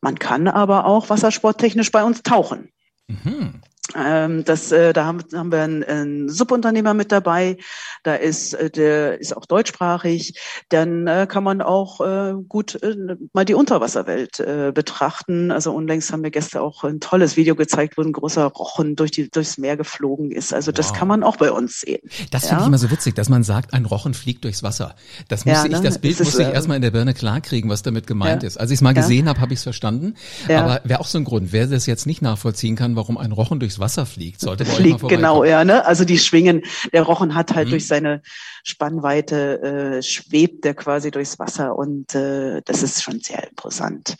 Man 0.00 0.18
kann 0.18 0.48
aber 0.48 0.86
auch 0.86 1.08
wassersporttechnisch 1.08 1.90
bei 1.90 2.04
uns 2.04 2.22
tauchen. 2.22 2.70
Mhm. 3.06 3.62
Ähm, 3.94 4.44
das, 4.44 4.72
äh, 4.72 4.92
da 4.92 5.04
haben, 5.04 5.22
haben 5.34 5.52
wir 5.52 5.62
einen, 5.62 5.84
einen 5.84 6.28
Subunternehmer 6.28 6.94
mit 6.94 7.12
dabei, 7.12 7.58
da 8.02 8.14
ist, 8.14 8.54
äh, 8.54 8.70
der 8.70 9.20
ist 9.20 9.36
auch 9.36 9.44
deutschsprachig. 9.44 10.40
Dann 10.70 11.06
äh, 11.06 11.26
kann 11.28 11.44
man 11.44 11.60
auch 11.60 12.00
äh, 12.00 12.34
gut 12.48 12.82
äh, 12.82 12.96
mal 13.34 13.44
die 13.44 13.54
Unterwasserwelt 13.54 14.40
äh, 14.40 14.72
betrachten. 14.74 15.50
Also 15.50 15.72
unlängst 15.72 16.12
haben 16.12 16.22
wir 16.22 16.30
gestern 16.30 16.62
auch 16.62 16.82
ein 16.84 17.00
tolles 17.00 17.36
Video 17.36 17.54
gezeigt, 17.54 17.98
wo 17.98 18.02
ein 18.02 18.12
großer 18.12 18.46
Rochen 18.46 18.96
durch 18.96 19.10
die, 19.10 19.30
durchs 19.30 19.58
Meer 19.58 19.76
geflogen 19.76 20.30
ist. 20.30 20.54
Also 20.54 20.72
das 20.72 20.90
wow. 20.90 20.98
kann 20.98 21.08
man 21.08 21.22
auch 21.22 21.36
bei 21.36 21.52
uns 21.52 21.80
sehen. 21.80 22.00
Das 22.30 22.46
finde 22.46 22.62
ich 22.62 22.68
immer 22.68 22.78
so 22.78 22.90
witzig, 22.90 23.14
dass 23.14 23.28
man 23.28 23.44
sagt, 23.44 23.74
ein 23.74 23.84
Rochen 23.84 24.14
fliegt 24.14 24.44
durchs 24.44 24.62
Wasser. 24.62 24.94
Das 25.28 25.44
musste 25.44 25.68
ja, 25.68 25.68
ne? 25.68 25.76
ich, 25.76 25.82
das 25.82 25.98
Bild 25.98 26.18
ist, 26.18 26.24
musste 26.24 26.42
ich 26.42 26.48
äh, 26.48 26.52
erstmal 26.52 26.76
in 26.76 26.82
der 26.82 26.90
Birne 26.90 27.12
klarkriegen, 27.12 27.68
was 27.68 27.82
damit 27.82 28.06
gemeint 28.06 28.42
ja. 28.42 28.46
ist. 28.46 28.56
Als 28.56 28.70
ich 28.70 28.78
es 28.78 28.82
mal 28.82 28.94
gesehen 28.94 29.28
habe, 29.28 29.40
habe 29.40 29.52
ich 29.52 29.58
es 29.58 29.62
verstanden. 29.62 30.14
Aber 30.48 30.80
wäre 30.84 31.00
auch 31.00 31.06
so 31.06 31.18
ein 31.18 31.24
Grund, 31.24 31.52
wer 31.52 31.66
das 31.66 31.84
jetzt 31.84 32.06
nicht 32.06 32.22
nachvollziehen 32.22 32.76
kann, 32.76 32.96
warum 32.96 33.18
ein 33.18 33.32
Rochen 33.32 33.60
durchs 33.60 33.73
Wasser 33.78 34.06
fliegt, 34.06 34.40
sollte 34.40 34.64
fliegt, 34.64 35.06
genau, 35.08 35.44
ja, 35.44 35.64
ne? 35.64 35.84
Also 35.84 36.04
die 36.04 36.18
schwingen, 36.18 36.62
der 36.92 37.02
Rochen 37.02 37.34
hat 37.34 37.54
halt 37.54 37.68
mhm. 37.68 37.70
durch 37.72 37.86
seine 37.86 38.22
Spannweite 38.64 39.62
äh, 39.62 40.02
schwebt 40.02 40.64
der 40.64 40.74
quasi 40.74 41.10
durchs 41.10 41.38
Wasser 41.38 41.76
und 41.76 42.14
äh, 42.14 42.62
das 42.64 42.82
ist 42.82 43.02
schon 43.02 43.20
sehr 43.20 43.48
imposant. 43.48 44.16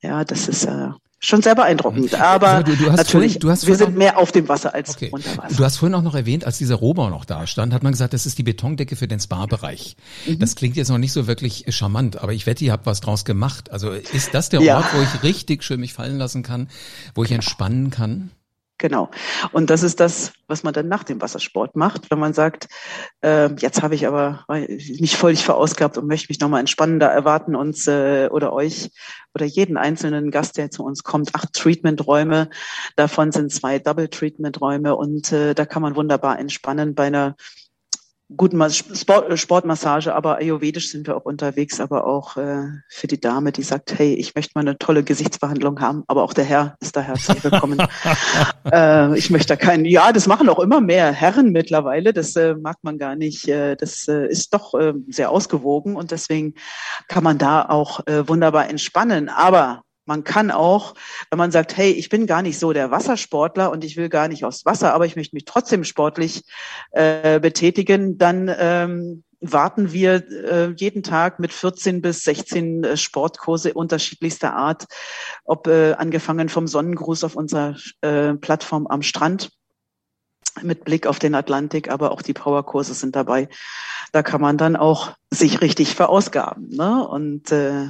Ja, 0.00 0.24
das 0.24 0.48
ist 0.48 0.64
äh, 0.64 0.88
schon 1.22 1.40
sehr 1.40 1.54
beeindruckend. 1.54 2.14
Aber 2.20 2.48
also 2.48 2.72
du, 2.72 2.76
du 2.76 2.90
natürlich, 2.90 3.38
vorhin, 3.40 3.68
wir 3.68 3.76
sind 3.76 3.96
mehr 3.96 4.18
auf 4.18 4.32
dem 4.32 4.48
Wasser 4.48 4.74
als 4.74 4.90
okay. 4.90 5.08
unter 5.12 5.36
Wasser. 5.38 5.56
Du 5.56 5.64
hast 5.64 5.76
vorhin 5.76 5.94
auch 5.94 6.02
noch 6.02 6.14
erwähnt, 6.14 6.44
als 6.44 6.58
dieser 6.58 6.74
Rohbau 6.74 7.08
noch 7.10 7.24
da 7.24 7.46
stand, 7.46 7.72
hat 7.72 7.82
man 7.82 7.92
gesagt, 7.92 8.12
das 8.12 8.26
ist 8.26 8.38
die 8.38 8.42
Betondecke 8.42 8.96
für 8.96 9.06
den 9.06 9.20
Spa-Bereich. 9.20 9.96
Mhm. 10.26 10.40
Das 10.40 10.56
klingt 10.56 10.76
jetzt 10.76 10.88
noch 10.88 10.98
nicht 10.98 11.12
so 11.12 11.26
wirklich 11.26 11.64
charmant, 11.68 12.18
aber 12.20 12.32
ich 12.32 12.46
wette, 12.46 12.64
ihr 12.64 12.72
habt 12.72 12.86
was 12.86 13.00
draus 13.00 13.24
gemacht. 13.24 13.70
Also 13.70 13.92
ist 13.92 14.34
das 14.34 14.48
der 14.48 14.60
ja. 14.60 14.78
Ort, 14.78 14.86
wo 14.94 15.00
ich 15.00 15.22
richtig 15.22 15.62
schön 15.62 15.80
mich 15.80 15.92
fallen 15.92 16.18
lassen 16.18 16.42
kann, 16.42 16.68
wo 17.14 17.22
ich 17.22 17.30
entspannen 17.30 17.90
kann? 17.90 18.30
Genau. 18.82 19.10
Und 19.52 19.70
das 19.70 19.84
ist 19.84 20.00
das, 20.00 20.32
was 20.48 20.64
man 20.64 20.74
dann 20.74 20.88
nach 20.88 21.04
dem 21.04 21.22
Wassersport 21.22 21.76
macht, 21.76 22.10
wenn 22.10 22.18
man 22.18 22.32
sagt, 22.32 22.66
äh, 23.20 23.48
jetzt 23.54 23.80
habe 23.80 23.94
ich 23.94 24.08
aber 24.08 24.44
mich 24.48 25.16
völlig 25.16 25.44
verausgabt 25.44 25.98
und 25.98 26.08
möchte 26.08 26.26
mich 26.30 26.40
nochmal 26.40 26.58
entspannen. 26.58 26.98
Da 26.98 27.06
erwarten 27.06 27.54
uns 27.54 27.86
äh, 27.86 28.28
oder 28.32 28.52
euch 28.52 28.90
oder 29.34 29.46
jeden 29.46 29.76
einzelnen 29.76 30.32
Gast, 30.32 30.56
der 30.56 30.72
zu 30.72 30.82
uns 30.84 31.04
kommt, 31.04 31.32
acht 31.36 31.52
Treatment-Räume. 31.52 32.50
Davon 32.96 33.30
sind 33.30 33.52
zwei 33.52 33.78
Double-Treatment-Räume 33.78 34.96
und 34.96 35.30
äh, 35.30 35.54
da 35.54 35.64
kann 35.64 35.82
man 35.82 35.94
wunderbar 35.94 36.40
entspannen 36.40 36.96
bei 36.96 37.06
einer 37.06 37.36
guten 38.36 38.70
Sport, 38.70 39.30
äh, 39.30 39.36
Sportmassage, 39.36 40.14
aber 40.14 40.36
ayurvedisch 40.36 40.90
sind 40.90 41.06
wir 41.06 41.16
auch 41.16 41.24
unterwegs, 41.24 41.80
aber 41.80 42.06
auch 42.06 42.36
äh, 42.36 42.64
für 42.88 43.06
die 43.06 43.20
Dame, 43.20 43.52
die 43.52 43.62
sagt, 43.62 43.98
hey, 43.98 44.14
ich 44.14 44.34
möchte 44.34 44.52
mal 44.54 44.62
eine 44.62 44.78
tolle 44.78 45.02
Gesichtsbehandlung 45.02 45.80
haben, 45.80 46.04
aber 46.06 46.22
auch 46.22 46.32
der 46.32 46.44
Herr 46.44 46.76
ist 46.80 46.96
da 46.96 47.00
herzlich 47.00 47.42
willkommen. 47.44 47.78
äh, 48.72 49.16
ich 49.16 49.30
möchte 49.30 49.48
da 49.48 49.56
keinen, 49.56 49.84
ja, 49.84 50.12
das 50.12 50.26
machen 50.26 50.48
auch 50.48 50.58
immer 50.58 50.80
mehr 50.80 51.12
Herren 51.12 51.52
mittlerweile, 51.52 52.12
das 52.12 52.36
äh, 52.36 52.54
mag 52.54 52.76
man 52.82 52.98
gar 52.98 53.16
nicht, 53.16 53.48
äh, 53.48 53.76
das 53.76 54.08
äh, 54.08 54.26
ist 54.28 54.54
doch 54.54 54.74
sehr 55.08 55.30
ausgewogen 55.30 55.96
und 55.96 56.10
deswegen 56.10 56.54
kann 57.08 57.24
man 57.24 57.38
da 57.38 57.68
auch 57.68 58.00
wunderbar 58.06 58.68
entspannen, 58.68 59.28
aber 59.28 59.82
man 60.04 60.24
kann 60.24 60.50
auch, 60.50 60.94
wenn 61.30 61.38
man 61.38 61.52
sagt, 61.52 61.76
hey, 61.76 61.90
ich 61.90 62.08
bin 62.08 62.26
gar 62.26 62.42
nicht 62.42 62.58
so 62.58 62.72
der 62.72 62.90
Wassersportler 62.90 63.70
und 63.70 63.84
ich 63.84 63.96
will 63.96 64.08
gar 64.08 64.28
nicht 64.28 64.44
aufs 64.44 64.64
Wasser, 64.64 64.94
aber 64.94 65.06
ich 65.06 65.16
möchte 65.16 65.36
mich 65.36 65.44
trotzdem 65.44 65.84
sportlich 65.84 66.44
äh, 66.90 67.38
betätigen, 67.40 68.18
dann 68.18 68.52
ähm, 68.58 69.24
warten 69.40 69.92
wir 69.92 70.24
äh, 70.30 70.72
jeden 70.76 71.02
Tag 71.02 71.38
mit 71.38 71.52
14 71.52 72.00
bis 72.00 72.24
16 72.24 72.84
äh, 72.84 72.96
Sportkurse 72.96 73.74
unterschiedlichster 73.74 74.54
Art, 74.54 74.86
ob 75.44 75.66
äh, 75.66 75.92
angefangen 75.94 76.48
vom 76.48 76.66
Sonnengruß 76.66 77.24
auf 77.24 77.34
unserer 77.34 77.76
äh, 78.00 78.34
Plattform 78.34 78.86
am 78.86 79.02
Strand 79.02 79.50
mit 80.62 80.84
Blick 80.84 81.06
auf 81.06 81.18
den 81.18 81.34
Atlantik, 81.34 81.90
aber 81.90 82.12
auch 82.12 82.22
die 82.22 82.34
Powerkurse 82.34 82.94
sind 82.94 83.16
dabei. 83.16 83.48
Da 84.12 84.22
kann 84.22 84.40
man 84.40 84.58
dann 84.58 84.76
auch 84.76 85.12
sich 85.30 85.60
richtig 85.60 85.94
verausgaben 85.94 86.68
ne? 86.68 87.06
und 87.06 87.50
äh, 87.50 87.88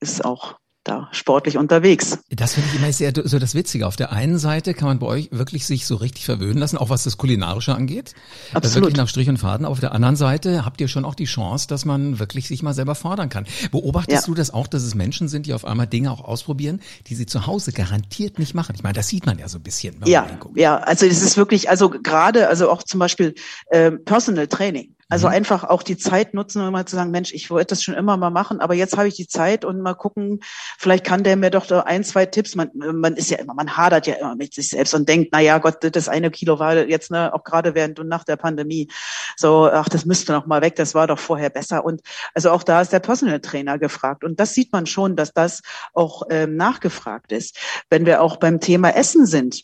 ist 0.00 0.24
auch 0.24 0.56
da 0.84 1.08
sportlich 1.12 1.58
unterwegs. 1.58 2.18
Das 2.30 2.54
finde 2.54 2.68
ich 2.70 2.78
immer 2.78 2.92
sehr 2.92 3.12
so 3.24 3.38
das 3.38 3.54
Witzige. 3.54 3.86
Auf 3.86 3.96
der 3.96 4.12
einen 4.12 4.38
Seite 4.38 4.74
kann 4.74 4.88
man 4.88 4.98
bei 4.98 5.06
euch 5.06 5.28
wirklich 5.30 5.64
sich 5.66 5.86
so 5.86 5.96
richtig 5.96 6.24
verwöhnen 6.24 6.58
lassen, 6.58 6.76
auch 6.76 6.90
was 6.90 7.04
das 7.04 7.16
Kulinarische 7.16 7.74
angeht. 7.74 8.14
Absolut. 8.52 8.86
Wirklich 8.86 8.96
nach 8.96 9.08
Strich 9.08 9.28
und 9.28 9.38
Faden. 9.38 9.64
Auf 9.64 9.80
der 9.80 9.92
anderen 9.92 10.16
Seite 10.16 10.64
habt 10.64 10.80
ihr 10.80 10.88
schon 10.88 11.04
auch 11.04 11.14
die 11.14 11.26
Chance, 11.26 11.68
dass 11.68 11.84
man 11.84 12.18
wirklich 12.18 12.48
sich 12.48 12.62
mal 12.62 12.74
selber 12.74 12.94
fordern 12.94 13.28
kann. 13.28 13.46
Beobachtest 13.70 14.26
ja. 14.26 14.26
du 14.26 14.34
das 14.34 14.52
auch, 14.52 14.66
dass 14.66 14.82
es 14.82 14.94
Menschen 14.94 15.28
sind, 15.28 15.46
die 15.46 15.54
auf 15.54 15.64
einmal 15.64 15.86
Dinge 15.86 16.10
auch 16.10 16.24
ausprobieren, 16.24 16.80
die 17.06 17.14
sie 17.14 17.26
zu 17.26 17.46
Hause 17.46 17.72
garantiert 17.72 18.38
nicht 18.38 18.54
machen? 18.54 18.74
Ich 18.74 18.82
meine, 18.82 18.94
das 18.94 19.08
sieht 19.08 19.26
man 19.26 19.38
ja 19.38 19.48
so 19.48 19.58
ein 19.58 19.62
bisschen. 19.62 19.96
ja, 20.04 20.26
ja, 20.54 20.78
also 20.78 21.06
es 21.06 21.22
ist 21.22 21.36
wirklich, 21.36 21.70
also 21.70 21.90
gerade, 21.90 22.48
also 22.48 22.70
auch 22.70 22.82
zum 22.82 22.98
Beispiel 22.98 23.34
äh, 23.68 23.92
Personal 23.92 24.48
Training. 24.48 24.94
Also 25.12 25.28
mhm. 25.28 25.34
einfach 25.34 25.64
auch 25.64 25.82
die 25.82 25.98
Zeit 25.98 26.32
nutzen, 26.32 26.62
um 26.62 26.72
mal 26.72 26.86
zu 26.86 26.96
sagen, 26.96 27.10
Mensch, 27.10 27.34
ich 27.34 27.50
wollte 27.50 27.74
das 27.74 27.82
schon 27.82 27.92
immer 27.92 28.16
mal 28.16 28.30
machen, 28.30 28.60
aber 28.60 28.72
jetzt 28.72 28.96
habe 28.96 29.08
ich 29.08 29.14
die 29.14 29.26
Zeit 29.26 29.62
und 29.62 29.82
mal 29.82 29.92
gucken, 29.92 30.40
vielleicht 30.78 31.04
kann 31.04 31.22
der 31.22 31.36
mir 31.36 31.50
doch 31.50 31.66
da 31.66 31.80
ein, 31.80 32.02
zwei 32.02 32.24
Tipps. 32.24 32.54
Man, 32.54 32.70
man 32.74 33.16
ist 33.16 33.28
ja 33.28 33.36
immer, 33.36 33.52
man 33.52 33.76
hadert 33.76 34.06
ja 34.06 34.14
immer 34.14 34.36
mit 34.36 34.54
sich 34.54 34.70
selbst 34.70 34.94
und 34.94 35.06
denkt, 35.06 35.28
na 35.30 35.40
ja, 35.40 35.58
Gott, 35.58 35.76
das 35.82 36.08
eine 36.08 36.30
Kilo 36.30 36.58
war 36.58 36.88
jetzt 36.88 37.10
ne, 37.10 37.34
auch 37.34 37.44
gerade 37.44 37.74
während 37.74 38.00
und 38.00 38.08
nach 38.08 38.24
der 38.24 38.36
Pandemie 38.36 38.88
so, 39.36 39.68
ach, 39.70 39.90
das 39.90 40.06
müsste 40.06 40.32
noch 40.32 40.46
mal 40.46 40.62
weg, 40.62 40.76
das 40.76 40.94
war 40.94 41.06
doch 41.06 41.18
vorher 41.18 41.50
besser. 41.50 41.84
Und 41.84 42.00
also 42.32 42.50
auch 42.50 42.62
da 42.62 42.80
ist 42.80 42.94
der 42.94 43.00
Personal 43.00 43.40
Trainer 43.40 43.78
gefragt. 43.78 44.24
Und 44.24 44.40
das 44.40 44.54
sieht 44.54 44.72
man 44.72 44.86
schon, 44.86 45.14
dass 45.14 45.34
das 45.34 45.60
auch 45.92 46.22
ähm, 46.30 46.56
nachgefragt 46.56 47.32
ist. 47.32 47.58
Wenn 47.90 48.06
wir 48.06 48.22
auch 48.22 48.38
beim 48.38 48.60
Thema 48.60 48.96
Essen 48.96 49.26
sind, 49.26 49.62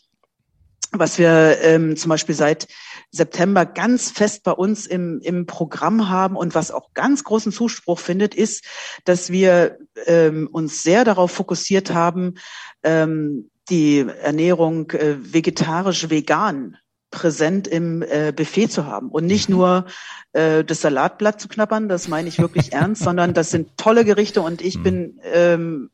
was 0.91 1.19
wir 1.19 1.57
ähm, 1.61 1.95
zum 1.97 2.09
Beispiel 2.09 2.35
seit 2.35 2.67
September 3.11 3.65
ganz 3.65 4.11
fest 4.11 4.43
bei 4.43 4.51
uns 4.51 4.85
im, 4.85 5.19
im 5.21 5.45
Programm 5.45 6.09
haben. 6.09 6.35
Und 6.35 6.55
was 6.55 6.71
auch 6.71 6.93
ganz 6.93 7.23
großen 7.23 7.51
Zuspruch 7.51 7.99
findet, 7.99 8.35
ist, 8.35 8.63
dass 9.05 9.31
wir 9.31 9.77
ähm, 10.05 10.47
uns 10.51 10.83
sehr 10.83 11.03
darauf 11.03 11.31
fokussiert 11.31 11.93
haben, 11.93 12.35
ähm, 12.83 13.49
die 13.69 13.99
Ernährung 13.99 14.91
äh, 14.91 15.15
vegetarisch-vegan 15.19 16.77
präsent 17.11 17.67
im 17.67 18.03
äh, 18.03 18.31
Buffet 18.35 18.67
zu 18.67 18.85
haben. 18.85 19.09
Und 19.09 19.25
nicht 19.25 19.49
nur 19.49 19.85
äh, 20.33 20.63
das 20.63 20.81
Salatblatt 20.81 21.41
zu 21.41 21.47
knabbern, 21.47 21.89
das 21.89 22.07
meine 22.07 22.29
ich 22.29 22.39
wirklich 22.39 22.73
ernst, 22.73 23.03
sondern 23.03 23.33
das 23.33 23.49
sind 23.49 23.77
tolle 23.77 24.05
Gerichte 24.05 24.41
und 24.41 24.61
ich 24.61 24.77
mhm. 24.77 24.83
bin 24.83 25.19
ähm, 25.23 25.89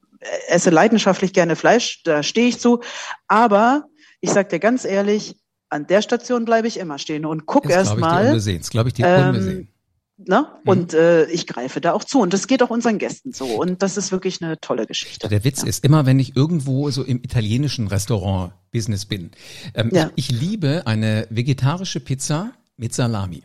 esse 0.47 0.69
leidenschaftlich 0.69 1.33
gerne 1.33 1.55
Fleisch, 1.55 2.01
da 2.03 2.23
stehe 2.23 2.47
ich 2.47 2.59
zu, 2.59 2.81
aber 3.27 3.85
ich 4.21 4.31
sage 4.31 4.49
dir 4.49 4.59
ganz 4.59 4.83
ehrlich, 4.85 5.35
an 5.75 5.87
der 5.87 6.01
Station 6.01 6.45
bleibe 6.45 6.67
ich 6.67 6.79
immer 6.79 6.97
stehen 6.97 7.25
und 7.25 7.45
guck 7.45 7.69
erst 7.69 7.97
mal. 7.97 8.33
Das 8.33 8.69
glaube 8.69 8.89
ich 8.89 8.93
dir 8.93 9.05
ähm, 9.05 9.67
Ne? 10.17 10.47
Mhm. 10.63 10.69
Und 10.69 10.93
äh, 10.93 11.25
ich 11.25 11.45
greife 11.45 11.81
da 11.81 11.91
auch 11.91 12.03
zu. 12.03 12.21
Und 12.21 12.33
das 12.33 12.47
geht 12.47 12.63
auch 12.63 12.69
unseren 12.69 12.99
Gästen 12.99 13.33
so. 13.33 13.45
Und 13.45 13.83
das 13.83 13.97
ist 13.97 14.13
wirklich 14.13 14.41
eine 14.41 14.57
tolle 14.61 14.87
Geschichte. 14.87 15.27
Der 15.27 15.43
Witz 15.43 15.61
ja. 15.61 15.67
ist 15.67 15.83
immer, 15.83 16.05
wenn 16.05 16.19
ich 16.19 16.37
irgendwo 16.37 16.89
so 16.89 17.03
im 17.03 17.17
italienischen 17.17 17.87
Restaurant-Business 17.87 19.05
bin. 19.05 19.31
Ähm, 19.73 19.89
ja. 19.93 20.11
ich, 20.15 20.31
ich 20.31 20.39
liebe 20.39 20.83
eine 20.85 21.27
vegetarische 21.29 21.99
Pizza 21.99 22.53
mit 22.77 22.93
Salami. 22.93 23.43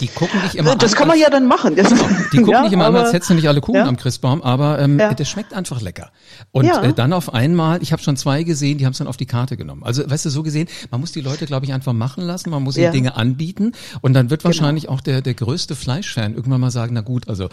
Die 0.00 0.08
gucken 0.08 0.40
dich 0.42 0.56
immer 0.56 0.76
das 0.76 0.92
an. 0.92 0.98
kann 0.98 1.08
man 1.08 1.18
ja 1.18 1.30
dann 1.30 1.46
machen. 1.46 1.76
Das 1.76 1.88
genau. 1.88 2.02
Die 2.32 2.36
gucken 2.38 2.52
ja, 2.52 2.62
dich 2.64 2.72
immer 2.72 2.86
an, 2.86 2.96
als 2.96 3.12
hättest 3.12 3.30
du 3.30 3.34
nicht 3.34 3.48
alle 3.48 3.60
Kuchen 3.60 3.76
ja. 3.76 3.86
am 3.86 3.96
Christbaum, 3.96 4.42
aber 4.42 4.78
ähm, 4.78 4.98
ja. 4.98 5.12
das 5.14 5.28
schmeckt 5.28 5.52
einfach 5.52 5.80
lecker. 5.80 6.10
Und 6.52 6.66
äh, 6.66 6.92
dann 6.92 7.12
auf 7.12 7.34
einmal, 7.34 7.82
ich 7.82 7.92
habe 7.92 8.02
schon 8.02 8.16
zwei 8.16 8.42
gesehen, 8.42 8.78
die 8.78 8.86
haben 8.86 8.92
es 8.92 8.98
dann 8.98 9.06
auf 9.06 9.16
die 9.16 9.26
Karte 9.26 9.56
genommen. 9.56 9.82
Also 9.84 10.08
weißt 10.08 10.24
du, 10.24 10.30
so 10.30 10.42
gesehen, 10.42 10.68
man 10.90 11.00
muss 11.00 11.12
die 11.12 11.20
Leute, 11.20 11.46
glaube 11.46 11.66
ich, 11.66 11.72
einfach 11.72 11.92
machen 11.92 12.24
lassen, 12.24 12.50
man 12.50 12.62
muss 12.62 12.76
ihnen 12.76 12.92
Dinge 12.92 13.16
anbieten 13.16 13.72
und 14.00 14.14
dann 14.14 14.30
wird 14.30 14.42
genau. 14.42 14.48
wahrscheinlich 14.54 14.84
genau. 14.84 14.96
auch 14.96 15.00
der, 15.00 15.22
der 15.22 15.34
größte 15.34 15.76
Fleischfan 15.76 16.34
irgendwann 16.34 16.60
mal 16.60 16.70
sagen, 16.70 16.94
na 16.94 17.02
gut, 17.02 17.28
also 17.28 17.48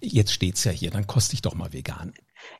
jetzt 0.00 0.32
steht's 0.32 0.64
ja 0.64 0.72
hier, 0.72 0.90
dann 0.90 1.06
koste 1.06 1.34
ich 1.34 1.42
doch 1.42 1.54
mal 1.54 1.72
vegan. 1.72 2.12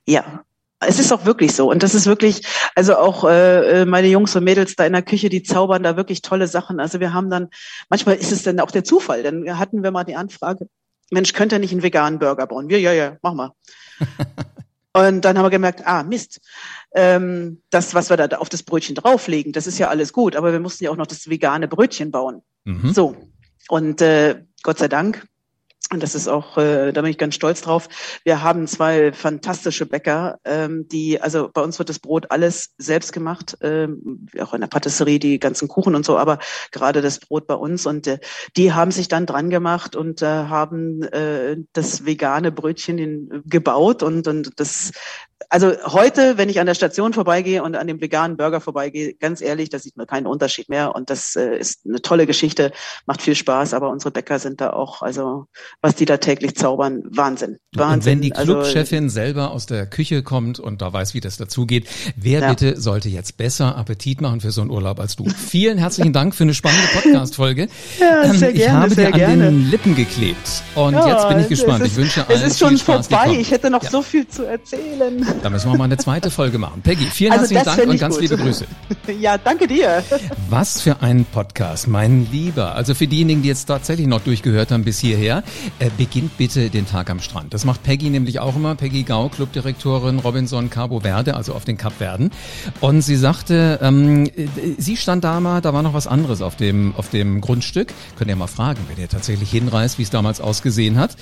Ja, 0.05 0.43
es 0.81 0.99
ist 0.99 1.11
auch 1.11 1.25
wirklich 1.25 1.55
so. 1.55 1.69
Und 1.69 1.83
das 1.83 1.95
ist 1.95 2.07
wirklich, 2.07 2.45
also 2.75 2.97
auch 2.97 3.23
äh, 3.23 3.81
äh, 3.81 3.85
meine 3.85 4.07
Jungs 4.07 4.35
und 4.35 4.43
Mädels 4.43 4.75
da 4.75 4.85
in 4.85 4.93
der 4.93 5.03
Küche, 5.03 5.29
die 5.29 5.43
zaubern 5.43 5.83
da 5.83 5.95
wirklich 5.95 6.21
tolle 6.21 6.47
Sachen. 6.47 6.79
Also 6.79 6.99
wir 6.99 7.13
haben 7.13 7.29
dann, 7.29 7.49
manchmal 7.89 8.15
ist 8.15 8.31
es 8.31 8.43
dann 8.43 8.59
auch 8.59 8.71
der 8.71 8.83
Zufall. 8.83 9.23
Dann 9.23 9.59
hatten 9.59 9.83
wir 9.83 9.91
mal 9.91 10.03
die 10.03 10.15
Anfrage, 10.15 10.67
Mensch, 11.11 11.33
könnt 11.33 11.51
ihr 11.51 11.59
nicht 11.59 11.71
einen 11.71 11.83
veganen 11.83 12.19
Burger 12.19 12.47
bauen? 12.47 12.69
Wir, 12.69 12.79
ja, 12.79 12.93
ja, 12.93 13.17
mach 13.21 13.33
mal. 13.33 13.51
Und 14.93 15.21
dann 15.23 15.37
haben 15.37 15.45
wir 15.45 15.51
gemerkt, 15.51 15.85
ah, 15.85 16.03
Mist, 16.03 16.41
ähm, 16.93 17.61
das, 17.69 17.93
was 17.93 18.09
wir 18.09 18.17
da 18.17 18.37
auf 18.37 18.49
das 18.49 18.63
Brötchen 18.63 18.95
drauflegen, 18.95 19.53
das 19.53 19.67
ist 19.67 19.77
ja 19.77 19.87
alles 19.87 20.11
gut, 20.11 20.35
aber 20.35 20.51
wir 20.51 20.59
mussten 20.59 20.83
ja 20.83 20.91
auch 20.91 20.97
noch 20.97 21.07
das 21.07 21.29
vegane 21.29 21.69
Brötchen 21.69 22.11
bauen. 22.11 22.41
Mhm. 22.65 22.91
So. 22.91 23.15
Und 23.69 24.01
äh, 24.01 24.43
Gott 24.63 24.79
sei 24.79 24.89
Dank 24.89 25.25
und 25.89 26.01
das 26.03 26.15
ist 26.15 26.27
auch, 26.27 26.57
äh, 26.57 26.91
da 26.93 27.01
bin 27.01 27.11
ich 27.11 27.17
ganz 27.17 27.35
stolz 27.35 27.61
drauf. 27.61 27.89
Wir 28.23 28.41
haben 28.41 28.67
zwei 28.67 29.11
fantastische 29.11 29.85
Bäcker, 29.85 30.39
ähm, 30.45 30.87
die, 30.87 31.19
also 31.19 31.49
bei 31.51 31.61
uns 31.61 31.79
wird 31.79 31.89
das 31.89 31.99
Brot 31.99 32.31
alles 32.31 32.73
selbst 32.77 33.11
gemacht, 33.11 33.57
ähm, 33.61 34.27
auch 34.39 34.53
in 34.53 34.61
der 34.61 34.67
Patisserie 34.67 35.19
die 35.19 35.39
ganzen 35.39 35.67
Kuchen 35.67 35.95
und 35.95 36.05
so, 36.05 36.17
aber 36.17 36.39
gerade 36.71 37.01
das 37.01 37.19
Brot 37.19 37.47
bei 37.47 37.55
uns. 37.55 37.85
Und 37.85 38.07
äh, 38.07 38.19
die 38.55 38.71
haben 38.71 38.91
sich 38.91 39.09
dann 39.09 39.25
dran 39.25 39.49
gemacht 39.49 39.95
und 39.95 40.21
äh, 40.21 40.25
haben 40.25 41.03
äh, 41.03 41.57
das 41.73 42.05
vegane 42.05 42.51
Brötchen 42.51 43.43
gebaut 43.45 44.03
und, 44.03 44.27
und 44.27 44.51
das 44.57 44.91
also 45.51 45.73
heute, 45.83 46.37
wenn 46.37 46.47
ich 46.47 46.61
an 46.61 46.65
der 46.65 46.75
Station 46.75 47.11
vorbeigehe 47.11 47.61
und 47.61 47.75
an 47.75 47.85
dem 47.85 47.99
veganen 47.99 48.37
Burger 48.37 48.61
vorbeigehe, 48.61 49.13
ganz 49.15 49.41
ehrlich, 49.41 49.69
da 49.69 49.79
sieht 49.79 49.97
man 49.97 50.07
keinen 50.07 50.25
Unterschied 50.25 50.69
mehr. 50.69 50.95
Und 50.95 51.09
das 51.09 51.35
äh, 51.35 51.57
ist 51.57 51.81
eine 51.85 52.01
tolle 52.01 52.25
Geschichte, 52.25 52.71
macht 53.05 53.21
viel 53.21 53.35
Spaß. 53.35 53.73
Aber 53.73 53.89
unsere 53.89 54.11
Bäcker 54.11 54.39
sind 54.39 54.61
da 54.61 54.69
auch, 54.71 55.01
also 55.01 55.47
was 55.81 55.95
die 55.95 56.05
da 56.05 56.17
täglich 56.17 56.55
zaubern, 56.55 57.03
Wahnsinn. 57.03 57.57
Wahnsinn. 57.73 57.93
Und 57.93 58.05
wenn 58.05 58.21
die 58.21 58.33
also, 58.33 58.53
Clubchefin 58.53 59.03
also, 59.03 59.13
selber 59.13 59.51
aus 59.51 59.65
der 59.65 59.87
Küche 59.87 60.23
kommt 60.23 60.57
und 60.61 60.81
da 60.81 60.93
weiß, 60.93 61.13
wie 61.15 61.19
das 61.19 61.35
dazugeht, 61.35 61.85
wer 62.15 62.39
ja. 62.39 62.49
bitte 62.49 62.79
sollte 62.79 63.09
jetzt 63.09 63.35
besser 63.35 63.75
Appetit 63.75 64.21
machen 64.21 64.39
für 64.39 64.51
so 64.51 64.61
einen 64.61 64.69
Urlaub 64.69 65.01
als 65.01 65.17
du? 65.17 65.27
Vielen 65.29 65.77
herzlichen 65.77 66.13
Dank 66.13 66.33
für 66.33 66.43
eine 66.43 66.53
spannende 66.53 66.87
Podcast-Folge. 66.93 67.67
Ja, 67.99 68.23
ähm, 68.23 68.37
sehr 68.37 68.51
ich 68.51 68.55
gerne, 68.55 68.79
habe 68.79 68.95
sehr 68.95 69.11
dir 69.11 69.17
gerne. 69.17 69.33
an 69.33 69.39
den 69.55 69.69
Lippen 69.69 69.95
geklebt. 69.95 70.63
Und 70.75 70.93
ja, 70.93 71.09
jetzt 71.09 71.27
bin 71.27 71.39
ich 71.41 71.49
gespannt. 71.49 71.83
Ist, 71.83 71.91
ich 71.91 71.97
wünsche 71.97 72.25
allen 72.25 72.39
Es 72.39 72.47
ist 72.53 72.59
schon 72.59 72.77
vorbei. 72.77 73.35
Ich 73.37 73.51
hätte 73.51 73.69
noch 73.69 73.83
so 73.83 74.01
viel 74.01 74.25
zu 74.29 74.45
erzählen. 74.45 75.25
Da 75.41 75.49
müssen 75.49 75.71
wir 75.71 75.77
mal 75.77 75.85
eine 75.85 75.97
zweite 75.97 76.29
Folge 76.29 76.59
machen. 76.59 76.81
Peggy, 76.83 77.05
vielen 77.05 77.31
also 77.31 77.55
herzlichen 77.55 77.77
Dank 77.77 77.89
und 77.89 77.99
ganz 77.99 78.15
gut. 78.15 78.21
liebe 78.21 78.37
Grüße. 78.37 78.65
Ja, 79.19 79.37
danke 79.37 79.67
dir. 79.67 80.03
Was 80.49 80.81
für 80.81 81.01
ein 81.01 81.25
Podcast, 81.25 81.87
mein 81.87 82.27
Lieber. 82.31 82.75
Also 82.75 82.93
für 82.93 83.07
diejenigen, 83.07 83.41
die 83.41 83.49
jetzt 83.49 83.65
tatsächlich 83.65 84.07
noch 84.07 84.21
durchgehört 84.21 84.71
haben 84.71 84.83
bis 84.83 84.99
hierher, 84.99 85.43
äh, 85.79 85.89
beginnt 85.97 86.37
bitte 86.37 86.69
den 86.69 86.87
Tag 86.87 87.09
am 87.09 87.19
Strand. 87.19 87.53
Das 87.53 87.65
macht 87.65 87.83
Peggy 87.83 88.09
nämlich 88.09 88.39
auch 88.39 88.55
immer. 88.55 88.75
Peggy 88.75 89.03
Gau, 89.03 89.29
Clubdirektorin 89.29 90.19
Robinson 90.19 90.69
Cabo 90.69 91.01
Verde, 91.01 91.35
also 91.35 91.53
auf 91.53 91.65
den 91.65 91.77
Kapverden. 91.77 92.31
Und 92.79 93.01
sie 93.01 93.15
sagte, 93.15 93.79
ähm, 93.81 94.27
äh, 94.27 94.47
sie 94.77 94.95
stand 94.95 95.23
da 95.23 95.39
mal, 95.39 95.61
da 95.61 95.73
war 95.73 95.81
noch 95.81 95.93
was 95.93 96.07
anderes 96.07 96.41
auf 96.41 96.55
dem, 96.55 96.93
auf 96.95 97.09
dem 97.09 97.41
Grundstück. 97.41 97.91
Könnt 98.17 98.29
ihr 98.29 98.35
mal 98.35 98.47
fragen, 98.47 98.79
wenn 98.87 99.01
ihr 99.01 99.09
tatsächlich 99.09 99.49
hinreist, 99.49 99.97
wie 99.97 100.03
es 100.03 100.09
damals 100.11 100.39
ausgesehen 100.39 100.97
hat. 100.97 101.17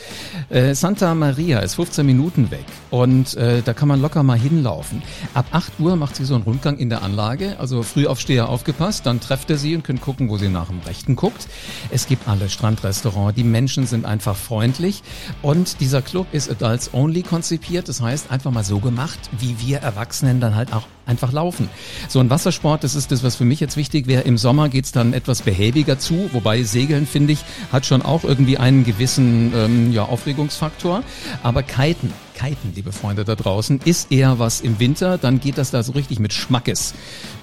Äh, 0.50 0.76
Santa 0.76 1.16
Maria 1.16 1.60
ist 1.60 1.76
15 1.76 2.06
Minuten 2.06 2.52
weg 2.52 2.66
und 2.92 3.36
äh, 3.36 3.62
da 3.64 3.74
kann 3.74 3.88
man 3.88 4.02
locker 4.02 4.09
mal 4.16 4.38
hinlaufen. 4.38 5.02
Ab 5.34 5.46
8 5.52 5.80
Uhr 5.80 5.96
macht 5.96 6.16
sie 6.16 6.26
so 6.26 6.36
einen 6.36 6.44
Rundgang 6.44 6.78
in 6.78 6.90
der 6.90 7.04
Anlage, 7.04 7.58
also 7.60 7.84
Frühaufsteher 7.84 8.50
aufgepasst, 8.50 9.06
dann 9.06 9.20
trefft 9.20 9.50
er 9.50 9.58
sie 9.58 9.76
und 9.76 9.84
könnt 9.84 10.02
gucken, 10.02 10.30
wo 10.30 10.38
sie 10.38 10.50
nach 10.50 10.68
dem 10.68 10.80
Rechten 10.80 11.16
guckt. 11.16 11.48
Es 11.90 12.08
gibt 12.08 12.28
alle 12.28 12.50
Strandrestaurant, 12.50 13.38
die 13.38 13.44
Menschen 13.44 13.86
sind 13.86 14.06
einfach 14.06 14.36
freundlich 14.36 15.04
und 15.42 15.80
dieser 15.80 16.02
Club 16.02 16.28
ist 16.32 16.50
Adults 16.50 16.94
Only 16.94 17.22
konzipiert, 17.24 17.88
das 17.88 18.02
heißt 18.02 18.32
einfach 18.32 18.52
mal 18.52 18.64
so 18.64 18.80
gemacht, 18.80 19.20
wie 19.38 19.56
wir 19.60 19.80
Erwachsenen 19.80 20.40
dann 20.40 20.56
halt 20.56 20.74
auch 20.74 20.88
einfach 21.10 21.32
laufen. 21.32 21.70
So 22.08 22.20
ein 22.20 22.30
Wassersport, 22.30 22.84
das 22.84 22.96
ist 22.96 23.12
das, 23.12 23.24
was 23.24 23.36
für 23.36 23.46
mich 23.46 23.60
jetzt 23.60 23.76
wichtig 23.76 24.08
wäre. 24.08 24.22
Im 24.22 24.38
Sommer 24.38 24.70
geht's 24.70 24.92
dann 24.92 25.14
etwas 25.14 25.42
behäbiger 25.42 26.00
zu, 26.00 26.30
wobei 26.34 26.64
Segeln, 26.64 27.08
finde 27.08 27.34
ich, 27.34 27.40
hat 27.72 27.86
schon 27.86 28.04
auch 28.04 28.24
irgendwie 28.24 28.58
einen 28.58 28.84
gewissen 28.84 29.52
ähm, 29.56 29.92
ja, 29.92 30.04
Aufregungsfaktor. 30.04 31.04
Aber 31.44 31.64
Kiten, 31.64 32.14
Kiten, 32.40 32.72
liebe 32.74 32.94
Freunde 32.94 33.26
da 33.26 33.36
draußen, 33.36 33.82
ist 33.84 34.14
eher 34.14 34.40
was 34.40 34.62
im 34.62 34.80
Winter, 34.80 35.18
dann 35.18 35.42
geht 35.42 35.58
das 35.58 35.72
da 35.72 35.84
so 35.84 35.92
richtig 35.92 36.20
mit 36.20 36.32
Schmackes 36.32 36.94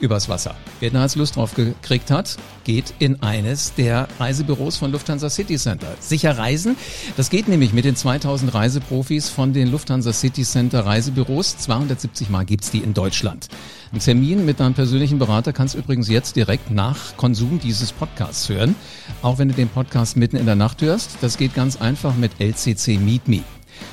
übers 0.00 0.30
Wasser. 0.30 0.54
Wer 0.80 0.90
da 0.90 1.02
jetzt 1.02 1.16
Lust 1.16 1.36
drauf 1.36 1.54
gekriegt 1.54 2.10
hat, 2.10 2.38
geht 2.64 2.94
in 2.98 3.22
eines 3.22 3.74
der 3.74 4.08
Reisebüros 4.18 4.78
von 4.78 4.90
Lufthansa 4.92 5.28
City 5.28 5.58
Center. 5.58 5.94
Sicher 6.00 6.38
reisen, 6.38 6.76
das 7.18 7.28
geht 7.28 7.46
nämlich 7.46 7.74
mit 7.74 7.84
den 7.84 7.94
2000 7.94 8.54
Reiseprofis 8.54 9.28
von 9.28 9.52
den 9.52 9.70
Lufthansa 9.70 10.14
City 10.14 10.44
Center 10.44 10.86
Reisebüros. 10.86 11.58
270 11.58 12.30
Mal 12.30 12.46
gibt's 12.46 12.70
die 12.70 12.78
in 12.78 12.94
Deutschland. 12.94 13.48
Ein 13.92 13.98
Termin 13.98 14.46
mit 14.46 14.60
deinem 14.60 14.74
persönlichen 14.74 15.18
Berater 15.18 15.52
kannst 15.52 15.74
du 15.74 15.78
übrigens 15.78 16.08
jetzt 16.08 16.36
direkt 16.36 16.70
nach 16.70 17.18
Konsum 17.18 17.60
dieses 17.62 17.92
Podcasts 17.92 18.48
hören. 18.48 18.74
Auch 19.20 19.36
wenn 19.36 19.48
du 19.48 19.54
den 19.54 19.68
Podcast 19.68 20.16
mitten 20.16 20.36
in 20.36 20.46
der 20.46 20.56
Nacht 20.56 20.80
hörst, 20.80 21.18
das 21.20 21.36
geht 21.36 21.54
ganz 21.54 21.76
einfach 21.76 22.16
mit 22.16 22.40
LCC 22.40 22.98
Meet 22.98 23.28
Me. 23.28 23.42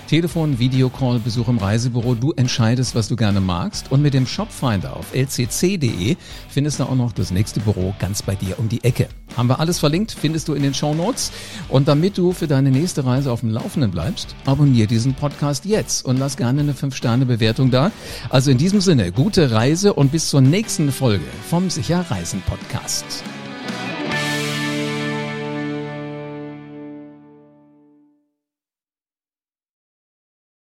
Telefon, 0.08 0.60
Videocall, 0.60 1.20
Besuch 1.20 1.48
im 1.48 1.58
Reisebüro, 1.58 2.16
du 2.16 2.32
entscheidest, 2.34 2.96
was 2.96 3.08
du 3.08 3.16
gerne 3.16 3.42
magst. 3.42 3.92
Und 3.92 4.02
mit 4.02 4.14
dem 4.14 4.28
Shopfinder 4.28 4.96
auf 4.96 5.14
lcc.de 5.14 6.18
findest 6.50 6.80
du 6.80 6.84
auch 6.84 6.96
noch 6.96 7.12
das 7.12 7.32
nächste 7.32 7.60
Büro 7.60 7.94
ganz 8.00 8.22
bei 8.22 8.36
dir 8.36 8.60
um 8.60 8.70
die 8.70 8.84
Ecke. 8.84 9.08
Haben 9.36 9.50
wir 9.50 9.60
alles 9.60 9.80
verlinkt, 9.80 10.12
findest 10.12 10.48
du 10.48 10.54
in 10.54 10.64
den 10.64 10.74
Show 10.74 10.94
Notes. 10.94 11.32
Und 11.70 11.88
damit 11.88 12.18
du 12.18 12.34
für 12.34 12.48
deine 12.48 12.70
nächste 12.72 13.06
Reise 13.06 13.32
auf 13.32 13.40
dem 13.40 13.50
Laufenden 13.50 13.92
bleibst, 13.92 14.36
abonniere 14.46 14.88
diesen 14.88 15.14
Podcast 15.14 15.66
jetzt 15.66 16.06
und 16.06 16.18
lass 16.20 16.38
gerne 16.38 16.62
eine 16.62 16.74
5-Sterne-Bewertung 16.74 17.72
da. 17.72 17.92
Also 18.30 18.52
in 18.52 18.58
diesem 18.58 18.82
Sinne, 18.82 19.12
gute 19.12 19.52
Reise 19.52 19.94
und 19.94 20.12
bis 20.12 20.30
zur 20.30 20.42
nächsten 20.42 20.92
Folge 20.92 21.26
vom 21.50 21.70
Sicher 21.70 22.06
Reisen 22.10 22.42
Podcast. 22.42 23.24